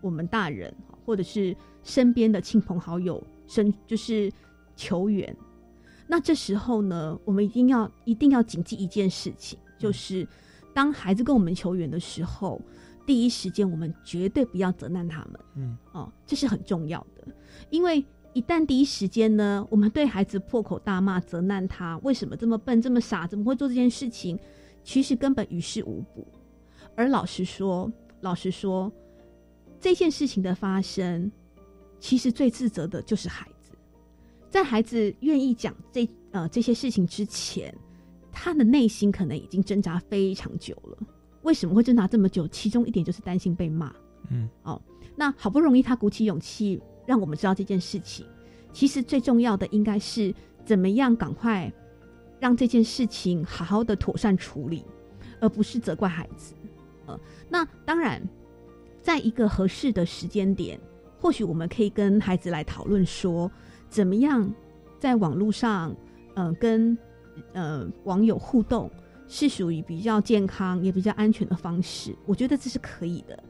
[0.00, 0.74] 我们大人
[1.06, 4.28] 或者是身边的亲朋好友伸，就是
[4.74, 5.34] 求援。
[6.08, 10.26] 那这时候呢，我们一定要一定要谨记一件事情，就是。
[10.74, 12.60] 当孩子跟我们求援的时候，
[13.06, 17.26] 第一时间我们绝对不要责难他们，嗯，哦，这是很重要的，
[17.70, 24.38] 因为一旦第一时间呢，我们对孩子破口大骂、责难他为什么这么笨、这么傻，怎么会做这件事情，
[24.82, 26.26] 其实根本于事无补。
[26.96, 28.90] 而老实说，老实说，
[29.80, 31.30] 这件事情的发生，
[32.00, 33.70] 其实最自责的就是孩子，
[34.50, 37.72] 在孩子愿意讲这呃这些事情之前。
[38.44, 40.98] 他的内心可能已经挣扎非常久了，
[41.44, 42.46] 为什么会挣扎这么久？
[42.48, 43.90] 其中一点就是担心被骂。
[44.28, 44.78] 嗯，哦，
[45.16, 48.26] 那好不容易他鼓起勇气让我们知道这件事情，
[48.70, 51.72] 其实最重要的应该是怎么样赶快
[52.38, 54.84] 让这件事情好好的妥善处理，
[55.40, 56.52] 而不是责怪孩子。
[57.06, 57.18] 呃，
[57.48, 58.20] 那当然，
[59.00, 60.78] 在一个合适的时间点，
[61.18, 63.50] 或许我们可以跟孩子来讨论说，
[63.88, 64.52] 怎么样
[65.00, 65.96] 在网络上，
[66.34, 66.94] 呃，跟
[67.52, 68.90] 呃，网友互动
[69.26, 73.42] 是属于比较健康也比较安全的方式，我觉得这是可以的。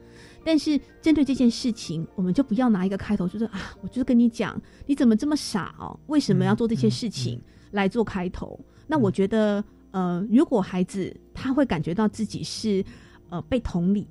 [0.43, 5.99] 但是针对这件事情，我们就不要拿一个开头，就是啊，我就是跟你讲，你怎么这么傻哦？
[6.07, 8.59] 为什么要做这些事情来做开头？
[8.87, 12.85] 那我觉得，呃，如果孩子他会感觉到自己是
[13.29, 14.07] 呃被同理，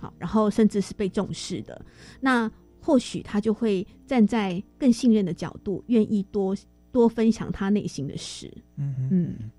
[0.00, 1.80] 好，然后甚至是被重视的，
[2.20, 2.50] 那
[2.80, 6.54] 或许他就会站在更信任的角度，愿意多。
[6.96, 8.50] 多分享他内心的事。
[8.76, 9.50] 嗯嗯，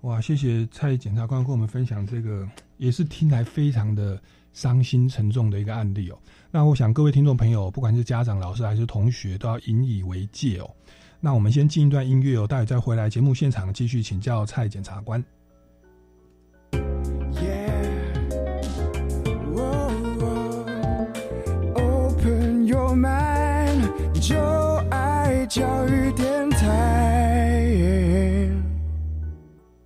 [0.00, 4.18] 哇，谢谢蔡检察官跟我们分享这个，也是听来非常的
[4.54, 6.18] 伤心沉重的一个案例哦。
[6.50, 10.70] 那我想各位听众朋友，不管是家长、老师还是同学，都要引以为戒哦。
[11.20, 15.22] 那我们先进一段音乐哦，待会再回来节目现场继续请教蔡检察官。
[21.74, 23.90] Open your mind，
[25.56, 27.40] 教育电台。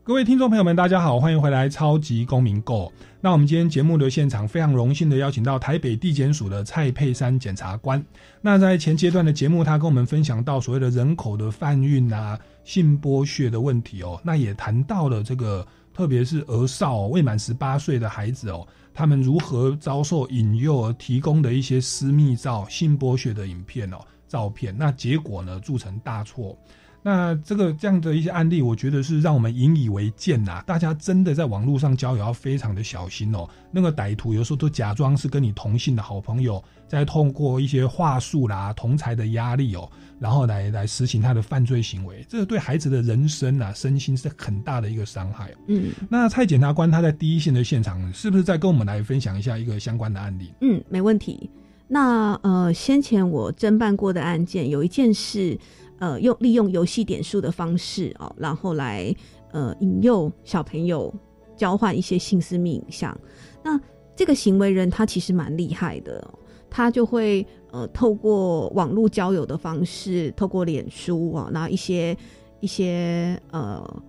[0.02, 2.86] 各位听众朋友们，大家好，欢迎回来《超级公民购》。
[3.20, 8.04] 那我们今天节目的现场非常荣幸的邀请到台北地检署的蔡佩珊检察官。
[8.40, 15.64] 那在前阶段的节目，他跟我们分享到所谓的人口的贩运啊、性剥削的问题哦，那也谈到了这个，
[15.94, 23.98] 特别是儿少、未满十八岁的孩子哦，他们如何遭受引诱而提供的一些私密照、性剥削的影片哦、
[24.30, 26.56] 照片，那结果呢铸成大错。
[27.02, 30.62] 那这个这样的一些案例，我觉得是让我们引以为鉴呐。
[30.66, 33.48] 大家真的在网络上交友要非常的小心哦。
[33.70, 42.22] 那个歹徒有时候都假装是跟你同性的好朋友，再通过一些话术啦、同才的压力哦，然后来来实行他的犯罪行为。
[42.28, 45.54] 这个对孩子的人生啊、身心是很大的一个伤害。
[45.68, 50.52] 嗯，那蔡检察官他在第一线的现场，是不是再跟我们来分享一下一个相关的案例？
[50.60, 51.48] 嗯，没问题。
[51.90, 55.58] 那呃，先前我侦办过的案件，有一件是。
[56.00, 59.14] 呃，用利用游戏点数的方式哦，然后来
[59.52, 61.14] 呃引诱小朋友
[61.58, 63.14] 交换一些性私密影像。
[63.62, 63.78] 那
[64.16, 66.26] 这个行为人他其实蛮厉害的，
[66.70, 72.16] 他就会呃透过网络交友的方式，透过脸书啊，然后一些
[72.60, 74.02] 一些呃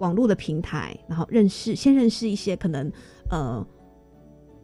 [0.00, 2.92] 网络的平台，然后认识先认识一些可能
[3.30, 3.66] 呃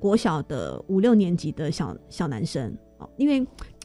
[0.04, 3.42] 国小的五六年级的小小男生哦，因为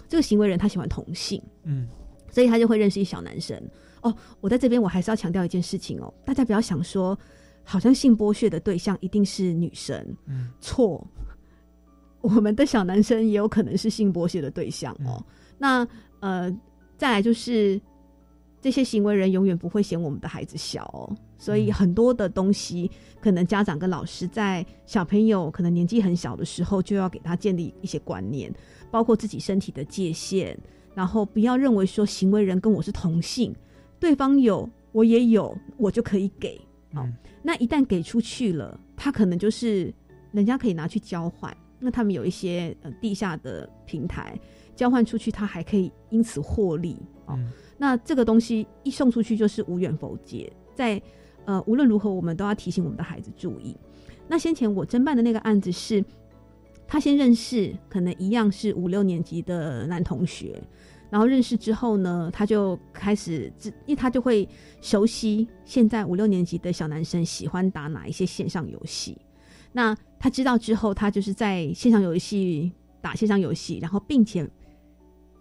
[0.09, 1.87] 这个行为人他喜欢同性，嗯。
[2.29, 3.57] 所以他就会认识一小男生
[4.01, 4.13] 哦。
[4.41, 7.17] 我在这边我还是要强调一件事情哦，大家不要想说，
[7.63, 9.97] 好像性剥削的对象一定是女生，
[10.27, 11.07] 嗯，错。
[12.19, 15.25] 我们的小男生也有可能是性剥削的对象哦。
[15.57, 15.87] 那
[16.19, 16.53] 呃，
[16.97, 17.79] 再来就是
[18.59, 28.53] 这些行为人永远不会嫌我们的孩子小哦，所以很多的东西，可能家长跟老师在小朋友可能年纪很小的时候就要给他建立一些观念，
[28.91, 30.55] 包括自己身体的界限。
[30.95, 33.55] 然后不要认为说行为人跟我是同性，
[33.99, 36.59] 对方有我也有，我就可以给。
[36.93, 37.07] 好，
[37.41, 39.93] 那一旦给出去了，他可能就是
[40.31, 41.55] 人家可以拿去交换。
[41.79, 44.37] 那他们有一些呃地下的平台
[44.75, 46.97] 交换出去，他还可以因此获利。
[47.27, 47.39] 哦，
[47.77, 50.51] 那这个东西一送出去就是无远否界。
[50.75, 51.01] 在
[51.45, 53.75] 呃无论如何，我们都要提醒我们的孩子注意。
[54.27, 56.03] 那先前我侦办的那个案子是，
[56.87, 60.61] 他先认识可能一样是五六年级的男同学。
[61.11, 64.47] 然后认识之后呢，他就开始，因为他就会
[64.79, 69.17] 熟悉现在五六年级的小男生喜欢打哪一些线上游戏。
[69.71, 72.71] 那他知道之后，他就是在线上游戏
[73.01, 74.47] 打线上游戏，然后并且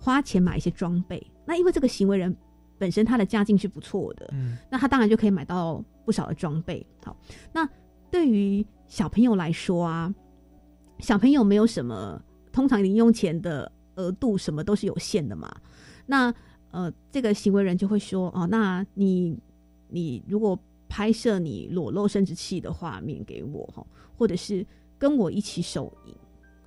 [0.00, 1.22] 花钱买一些装备。
[1.44, 2.34] 那因为这个行为人
[2.78, 6.86] 本身他的家境是不错的，嗯，那他当然就可以买到不少的装备。
[7.04, 7.16] 好，
[7.52, 7.68] 那
[8.10, 10.14] 对于小朋友来说啊，
[11.00, 12.22] 小朋友没有什么
[12.52, 13.70] 通常零用钱的。
[13.98, 15.52] 额度什么都是有限的嘛，
[16.06, 16.32] 那
[16.70, 19.36] 呃，这个行为人就会说哦，那你
[19.88, 20.56] 你如果
[20.88, 23.84] 拍摄你裸露生殖器的画面给我哈，
[24.16, 24.64] 或者是
[25.00, 26.14] 跟我一起手淫，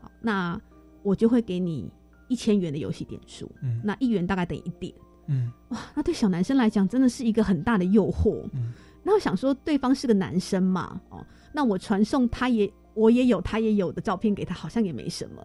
[0.01, 0.59] 好，那
[1.03, 1.89] 我就会给你
[2.27, 4.93] 一千元的游戏点数，嗯，那一元大概等于一点，
[5.31, 15.41] 嗯，哇，那对小男生来讲真的是一个很大的诱惑，嗯，那我想说对方是个男生嘛，哦，那我传送他也我也有他也有的照片给他，好像也没什么。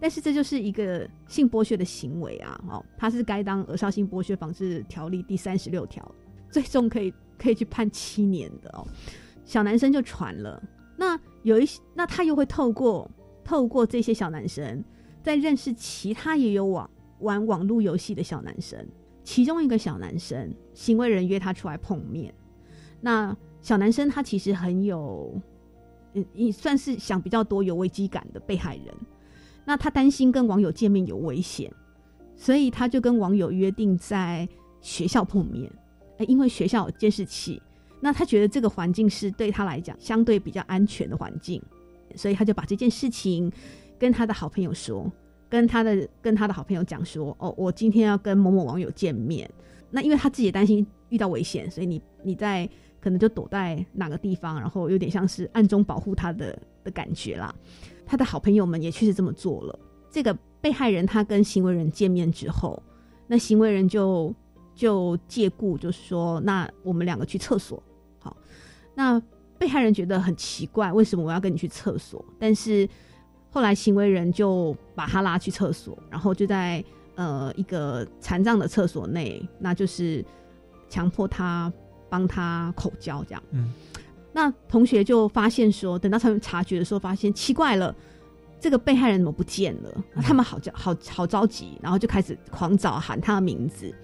[0.00, 2.60] 但是这就是一个性剥削的行为啊！
[2.68, 6.04] 哦，他是该当《儿少性剥削防治条例》第三十六条，
[6.50, 8.84] 最终可以可以去判七年的哦。
[9.44, 10.60] 小男生就传了，
[10.96, 13.08] 那有一些，那他又会透过
[13.44, 14.82] 透过这些小男生，
[15.22, 18.84] 在认识其他也有网玩网络游戏的小男生。
[19.24, 22.32] 其中一个小男生，行为人约他出来碰面。
[23.00, 25.32] 那小男生他其实很有，
[26.14, 28.94] 嗯，也算是想比较多、有危机感的被害人。
[29.64, 31.72] 那他担心跟网友见面有危险，
[32.36, 34.48] 所以他就跟网友约定在
[34.80, 35.70] 学校碰面。
[36.18, 37.62] 哎，因为学校有监视器，
[38.00, 41.62] 那他觉得这个环境是对他来讲相对比较安全的环境，
[42.16, 43.50] 所以他就把这件事情
[43.98, 45.10] 跟他的好朋友说，
[45.52, 49.46] 跟他的跟他的好朋友讲说：“哦，我今天要跟某某网友见面。”
[49.92, 52.66] 那因为他自己也担心遇到危险，所以你你在
[52.98, 57.54] 可能就躲在哪个地方，然后有点像是暗中保护他的的感觉啦。
[58.06, 59.78] 他的好朋友们也确实这么做了。
[60.10, 60.32] 这个
[60.62, 62.82] 被害人他跟行为人见面之后，
[63.26, 64.34] 那行为人就
[64.74, 67.82] 就借故就说，那我们两个去厕所。
[68.20, 68.34] 好，
[68.94, 69.20] 那
[69.58, 72.24] 被害人觉得很奇怪，为什么我要跟你去厕所？
[72.38, 72.88] 但是
[73.50, 76.84] 后来行为人就把他拉去厕所，然后就在
[77.14, 80.24] 呃一个残障的厕所内，那就是
[80.88, 81.72] 强迫他
[82.08, 83.42] 帮他口交这样。
[83.50, 83.72] 嗯。
[84.34, 87.94] 那同学就发现说，等到他们察觉的时候，发现奇怪了，
[88.58, 90.04] 这个被害人怎么不见了？
[90.22, 93.94] 他们好焦好好着急，然后就开始狂找喊他的名字。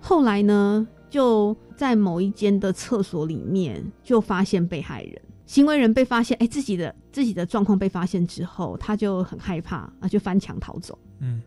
[0.00, 10.96] 后来呢，就在某一间的厕所里面，就发现被害人行为人被发现，哎，自己的自己的状况被发现之后，他就很害怕，啊，就翻墙逃走。
[11.18, 11.42] 嗯，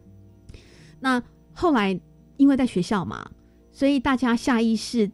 [1.00, 1.24] 那
[1.54, 1.98] 后来
[2.36, 3.32] 因为在学校嘛，
[3.72, 5.10] 所以大家下意识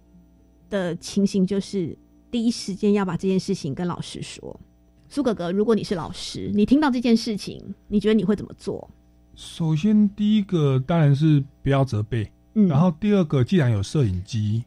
[0.71, 1.95] 的情形就是。
[2.29, 4.59] 第一时间要把这件事情跟老师说。
[5.07, 8.87] 苏哥哥，如果你是老师，你听到这件事情，你觉得你会怎么做？
[9.33, 12.67] 首先，第一个当然是不要责备，嗯。
[12.67, 14.63] 然后第二个，既然有摄影机，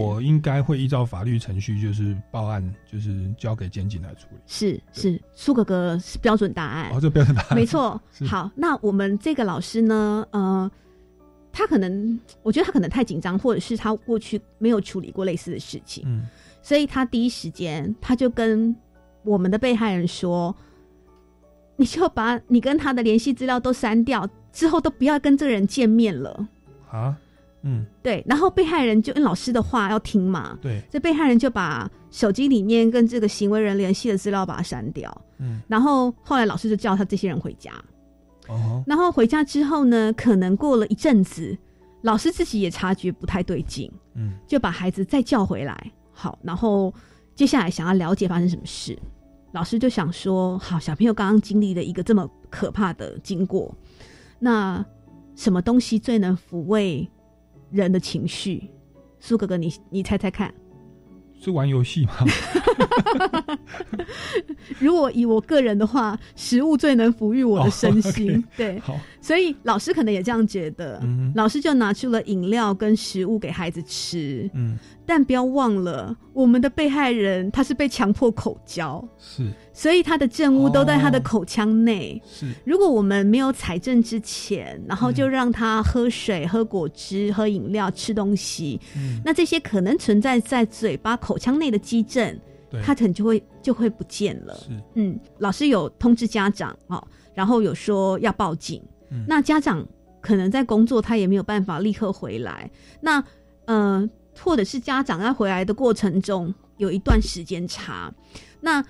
[0.00, 4.38] 我应该会依照法律程序，就是报案，就是交给检警来处理。
[4.46, 6.90] 是是，苏哥哥是标准答案。
[6.92, 7.54] 哦，这标准答案。
[7.56, 8.00] 没错。
[8.26, 10.70] 好，那我们这个老师呢，呃，
[11.52, 16.26] 他可能，我觉得他可能太紧张，或者是他过去没有处理过类似的事情，嗯。
[16.62, 18.74] 所以他第一时间他就跟
[19.22, 20.56] 我们的被害人说
[21.76, 26.48] ：“你就把你跟他的联系资料都删掉，之后都不要跟这个人见面了。
[26.90, 27.14] 啊，
[27.64, 37.72] 嗯，”对，然后被害人就按老师的话要听嘛，对，这被害人就把手机里面跟这个行为人联系的资料把它删掉，嗯，然后后来老师就叫他这些人回家，
[38.46, 41.56] 哦，然后回家之后呢，可能过了一阵子，
[42.02, 45.90] 老师自己也察觉不太对劲，嗯，就把孩子再叫回来。
[46.12, 46.94] 好，然后
[47.34, 48.96] 接下来想要了解发生什么事，
[49.52, 53.74] 老师就想说，好，小朋友刚刚经历了一个这么可怕的经过，
[54.38, 54.84] 那
[55.34, 57.08] 什么东西最能抚慰
[57.74, 58.70] 人的情绪？
[59.20, 60.52] 苏哥哥你，你猜猜看。
[61.40, 62.12] 是玩游戏吗？
[64.78, 68.42] 如果以我个人的话，食物最能抚育我的身心。
[68.56, 68.80] 对，
[69.20, 71.00] 所以老师可能也这样觉得。
[71.02, 82.22] 嗯老师就拿出了饮料跟食物给孩子吃，嗯，但不要忘了，我们的被害人他是被强迫口交，是所以他的证物都在他的哦口腔内。
[82.24, 92.38] 是，如果我们没有采证之前，然后就让他喝水、喝果汁、喝饮料、吃东西，嗯，那这些可能存在在嘴巴、口腔内的积证，
[92.82, 94.54] 他，可能就会就会不见了。
[94.54, 97.04] 是，嗯，老师有通知家长哦，
[97.34, 98.80] 然后有说要报警。
[99.10, 99.86] 嗯那家长
[100.20, 102.70] 可能在工作，他也没有办法立刻回来。
[103.00, 103.22] 那
[103.66, 104.08] 呃，
[104.40, 108.12] 或者是家长在回来的过程中有一段时间差，
[108.60, 108.84] 那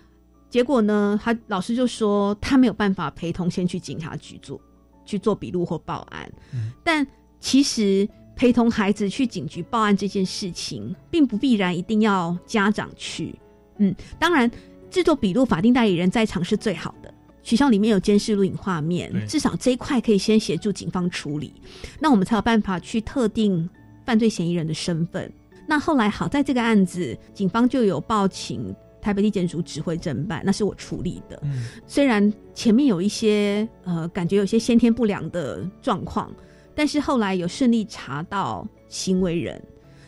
[0.55, 4.61] 结果呢，他老师就说他没有办法陪同先去警察局做
[5.05, 6.33] 去做笔录或报案。
[6.53, 7.05] 嗯但
[7.41, 13.35] 其实陪同孩子去警局报案这件事情，并不必然一定要家长去。
[13.79, 14.49] 嗯，当然，
[14.93, 17.13] 制作笔录法定代理人在场是最好的。
[17.43, 21.53] 学校里面有监视录影画面，至少这一块可以先协助警方处理，
[21.99, 23.69] 那我们才有办法去特定
[24.05, 25.29] 犯罪嫌疑人的身份。
[25.67, 28.73] 那后来好在这个案子，警方就有报请
[29.05, 31.39] 台北地检署指挥侦办，那是我处理的。
[31.43, 36.33] 嗯虽然前面有一些呃感觉有些先天不良的状况，
[36.75, 39.63] 但是后来有顺利查到行为人。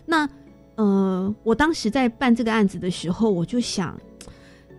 [0.06, 0.26] 那
[0.76, 4.00] 呃，我当时在办这个案子的时候，我就想，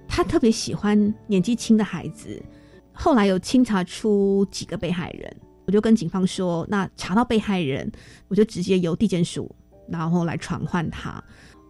[0.08, 2.42] 他特别喜欢年纪轻的孩子。
[2.92, 5.32] 后来有清查出几个被害人，
[5.68, 7.92] 我就跟警方说，那查到被害人，
[8.30, 9.56] 我就直接由地检署
[9.88, 11.24] 然后来传唤他。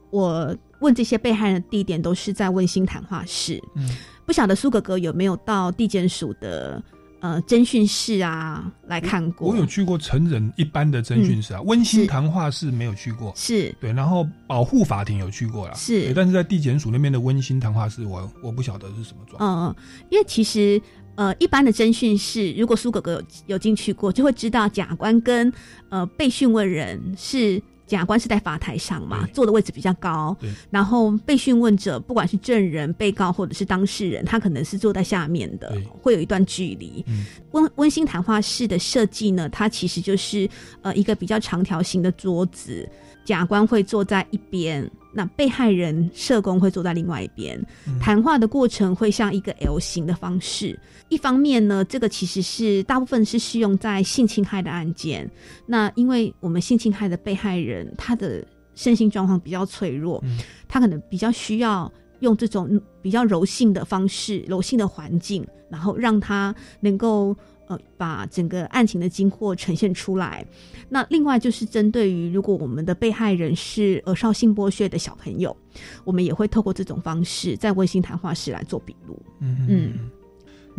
[0.10, 3.62] 我问这些被害人的地点都是在温馨谈话室。
[3.76, 3.90] 嗯，
[4.26, 6.82] 不晓得苏哥哥有没有到地检署的
[7.20, 9.50] 呃侦讯室啊来看过？
[9.50, 13.34] 我有去过成人一般的侦讯室啊，温馨是谈话室没有去过。
[13.36, 19.68] 是对，然后保护法庭有去过啦，是但是在地检署那边的温馨谈话室，我我不晓得是什么状况。
[19.68, 19.76] 嗯，
[20.12, 20.80] 因为其实
[21.16, 25.52] 呃，一般的侦讯室，如果苏哥哥有有进去过，就会知道检察官跟
[25.90, 27.62] 呃被讯问人是。
[27.88, 30.36] 检察官是在法台上嘛，坐的位置比较高，
[30.70, 37.04] 然后被讯问者不管是证人、被告或者是当事人，他可能是坐在下面的对，会有一段距离。
[37.08, 37.26] 嗯。
[37.54, 40.48] 温温馨谈话室的设计呢，它其实就是
[40.82, 42.88] 呃一个比较长条形的桌子，
[43.24, 47.60] 检察官会坐在一边，那被害人社工会坐在另外一边。
[47.88, 50.80] 嗯谈话的过程会像一个 L 型的方式。
[51.10, 55.28] 一方面呢，这个其实是大部分是适用在性侵害的案件。
[55.66, 58.46] 那因为我们性侵害的被害人他的
[58.76, 60.38] 身心状况比较脆弱，嗯
[60.68, 67.36] 他可能比较需要用这种比较柔性的方式、柔性的环境，然后让他能够
[67.68, 70.46] 呃把整个案情的经过呈现出来。
[70.90, 75.56] 那另外就是针对于如果我们的被害人是儿少性剥削的小朋友，
[76.04, 79.22] 我们也会透过这种方式在温馨谈话室来做笔录。
[79.40, 80.12] 嗯嗯嗯。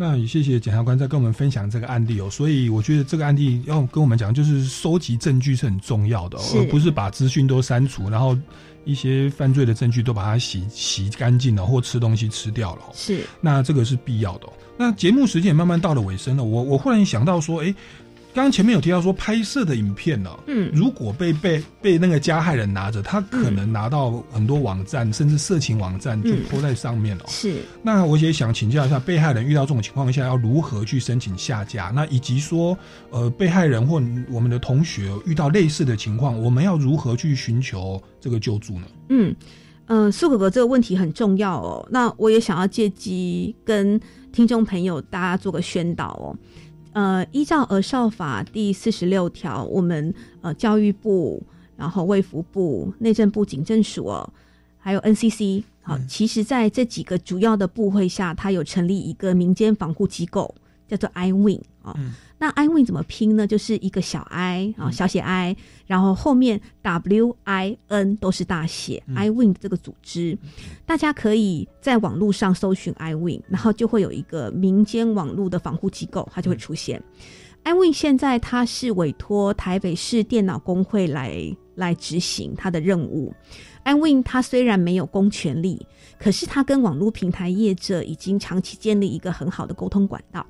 [0.01, 8.37] 那也谢谢检察官在跟我们分享这个案例哦，所以我觉得这个案例要跟我们讲，就是收集证据是很重要的、哦，而不是把资讯都删除，然后
[8.85, 12.91] 一些犯罪的证据都把它洗洗干净了，或吃东西吃掉了、哦。
[12.93, 14.53] 是，那这个是必要的、哦。
[14.81, 17.65] 那节目时间也慢慢到了尾声了，我我忽然想到说，哎，
[18.33, 27.27] 刚刚前面有提到说拍摄的影片呢、嗯如果被被被那个加害人拿着，他可能拿到很多网站，甚至色情网站就嗯泼在上面了、哦。
[27.27, 31.91] 是，那我也想请教一下，被害人遇到这种情况下要如何去申请下架？
[31.93, 32.77] 那以及说，
[33.09, 34.01] 呃，被害人或
[34.31, 38.87] 我们的同学遇到类似的情况，我们要如何去寻求这个救助呢？
[39.09, 39.35] 嗯，
[39.87, 41.85] 嗯，苏哥哥这个问题很重要哦。
[41.91, 43.99] 那我也想要借机跟
[44.31, 46.37] 听众朋友大家做个宣导哦。
[46.93, 51.41] 呃，依照《儿少法》第四十六条，我们呃教育部、
[51.77, 54.33] 然后卫福部、内政部警政署哦，
[54.79, 60.53] 还有 NCC，好，其实在这几个主要的部会下，它有成立一个民间防护机构，
[60.87, 61.95] 叫做 iWin 啊。
[62.41, 63.45] 那 iWin 怎么拼呢？
[63.45, 69.03] 就是一个小 i 啊，小写 i，然后后面 w i n 都是大写。
[69.09, 70.37] iWin 这个组织，
[70.85, 77.03] 大家可以在网络上搜寻 iWin，然后就会有一个民间网络的防护机构，它就会出现。
[77.65, 81.35] iWin 现在它是委托台北市电脑工会来
[81.75, 83.33] 来执行它的任务。
[83.83, 85.85] iWin 它虽然没有公权力，
[86.17, 90.45] 可是它跟网络平台业者已经长期建立一个很好的沟通管道。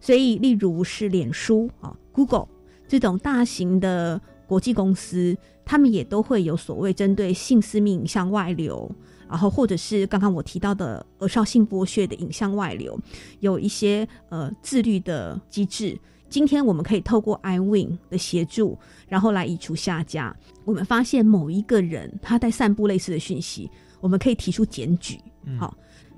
[0.00, 2.48] 所以，例如是脸书啊、Google
[2.88, 8.90] 这种大型的国际公司，他们也都会有所谓针对性私密影像外流，
[9.28, 12.98] 然后或者是刚刚我提到的儿少性剥削的影像外流，
[13.40, 15.98] 有一些呃自律的机制。
[16.28, 18.76] 今天我们可以透过 iWin 的协助，
[19.08, 20.36] 然后来移除下架。
[20.64, 25.18] 我们发现某一个人他在散布类似的讯息，我们可以提出检举。
[25.58, 25.76] 好。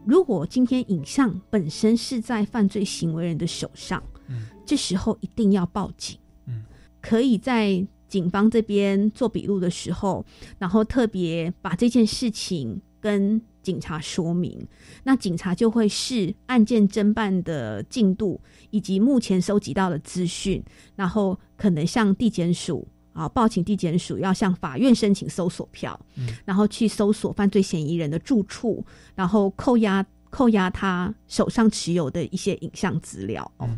[0.09, 6.65] 如果今天影像本身是在犯罪行为人的手上，嗯，这时候一定要报警，嗯，
[7.03, 10.25] 可以在警方这边做笔录的时候，
[10.59, 14.67] 然后特别把这件事情跟警察说明，
[15.05, 18.41] 那警察就会视案件侦办的进度
[18.71, 20.65] 以及目前收集到的资讯，
[20.97, 22.89] 然后可能向地检署。
[23.19, 28.85] 啊，报请地检署要向法院申请搜索票，嗯，然后去搜索犯罪嫌疑人的住处，
[29.17, 33.51] 然后扣押扣押他手上持有的一些影像资料。
[33.57, 33.69] 哦，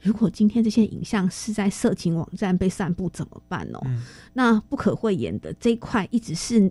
[0.00, 3.80] 如果今天这些影像是在色情网站被散布怎么办哦？
[4.32, 6.68] 那不可讳言的这一块一直是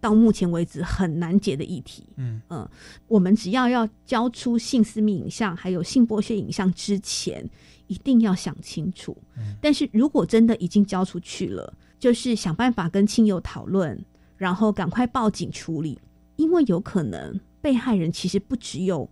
[0.00, 2.04] 到目前为止很难解的议题。
[2.16, 2.68] 嗯嗯，
[3.06, 7.48] 我们只要要交出性私密影像还有性剥削影像之前。
[7.88, 9.16] 一定要想清楚，
[9.60, 13.98] 但是如果真的已经交出去了，就是想办法跟亲友讨论，
[14.36, 15.98] 然后赶快报警处理，
[16.36, 19.08] 因为有可能被害人其实不只有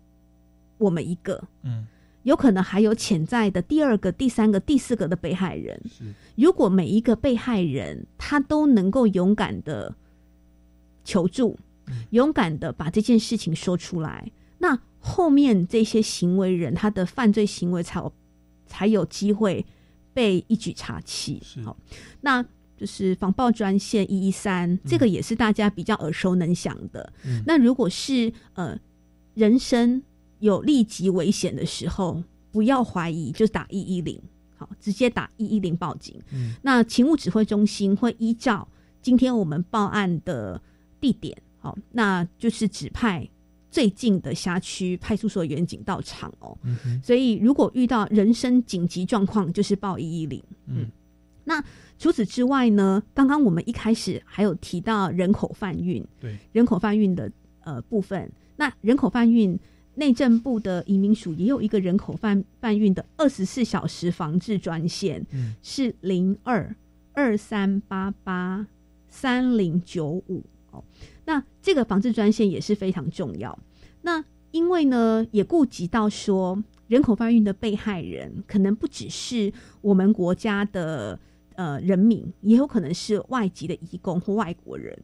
[0.77, 1.87] 我们一个，嗯，
[2.23, 5.81] 有可能还有潜在的第二个、第三个、第四个的被害人。
[5.89, 9.95] 是，如果每一个被害人他都能够勇敢的
[11.03, 11.59] 求助，
[12.11, 18.13] 勇敢的把这件事情说出来，那后面这些行为人他的犯罪行为才有。
[18.67, 19.65] 才有机会
[20.13, 21.43] 被一举查起。
[21.65, 21.77] 好，
[22.21, 22.45] 那
[22.77, 27.13] 就是防暴专线一一三，这个也是大家比较耳熟能详的。
[27.47, 28.79] 那如果是呃
[29.35, 30.03] 人身
[30.41, 34.21] 有立即危险的时候，不要怀疑，就打一一零，
[34.57, 36.21] 好，直接打一一零报警。
[36.63, 38.69] 那勤务指挥中心会依照
[39.01, 40.61] 今天我们报案的
[41.01, 43.29] 地点，好，那就是指派。
[43.77, 46.57] 最近的辖区派出所员警到场哦，
[47.03, 50.43] 所以如果遇到人身紧急状况，就是报一一零。
[50.65, 50.91] 嗯，
[51.45, 51.63] 那
[51.99, 53.03] 除此之外呢？
[53.13, 57.31] 刚刚我们一开始还有提到人口贩运，对人口贩运的
[57.65, 58.33] 呃部分。
[58.57, 59.61] 那人口贩运，
[59.97, 65.23] 内政部的移民署也有一个人口贩贩运的二十四小时防治专线，
[65.61, 66.75] 是零二
[67.13, 68.67] 二三八八
[69.11, 70.83] 三零九五哦。
[71.27, 73.59] 那这个防治专线也是非常重要。
[74.07, 81.19] 那因为呢，也顾及到说人口贩运的被害人可能不只是我们国家的
[81.57, 84.97] 呃人民，也有可能是外籍的移工或外国人。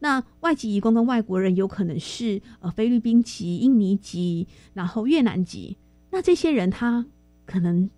[0.00, 5.78] 那外籍移工跟外国人有可能是呃菲律宾籍、印尼籍，然后越南籍。
[6.10, 7.06] 那这些人他
[7.46, 7.88] 可能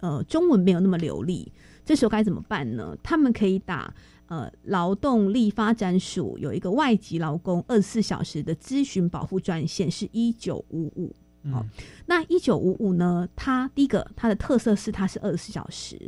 [0.00, 1.50] 呃中文没有那么流利，
[1.86, 2.94] 这时候该怎么办呢？
[3.02, 3.94] 他们可以打。
[4.32, 11.14] 呃，劳动力发展署有一个外籍劳工二十四小时的咨询保护专线，是一九五五。
[11.52, 11.62] 好，
[12.06, 13.28] 那一九五五呢？
[13.36, 15.98] 它第一个它的特色是它是二十四小时，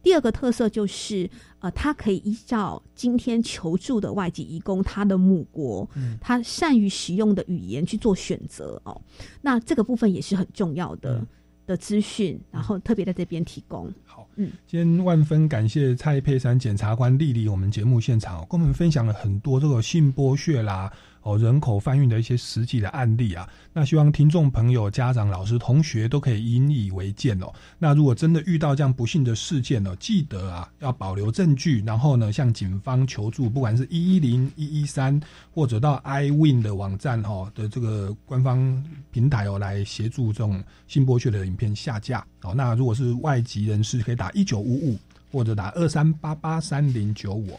[0.00, 5.88] 第二个特色就是呃，它可以依照今天求助的外籍移工他的母国，
[6.20, 9.02] 他善于使用的语言去做选择哦。
[9.42, 11.26] 那这个部分也是很重要的。
[11.66, 13.92] 的资讯，然后特别在这边提供。
[14.04, 20.92] 好，嗯，今天万分感谢蔡佩珊检察官莅临我们节目现场，跟我们分享了很多这个性剥削啦。
[21.26, 27.52] 哦，人口贩运的一些实际的案例啊，那希望听众朋友、家长、老师、同学都可以引以为鉴哦。
[27.80, 35.20] 那如果真的遇到这样不幸的事件哦，记得啊要保留证据，然后呢向警方求助，不管是一一零、一一三，
[35.52, 42.54] 或者到 iWin 的网站哦的这个官方平台哦来协助这种性剥削的影片下架哦。
[42.54, 44.96] 那如果是外籍人士，可以打一九五五
[45.32, 47.58] 或者打二三八八三零九五。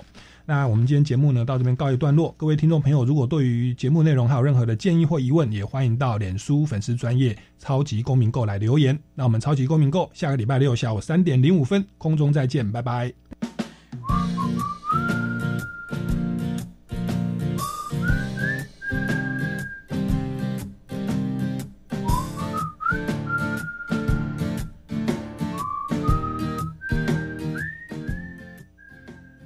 [0.49, 2.33] 那我们今天节目呢到这边告一段落。
[2.37, 8.97] 各位听众朋友，如果对于节目内容还有任何的建议或疑问，也欢迎到脸书粉丝专业超级公民购来留言。
[9.13, 13.26] 那我们超级公民购下个礼拜六下午三点零五分空中再见，拜拜。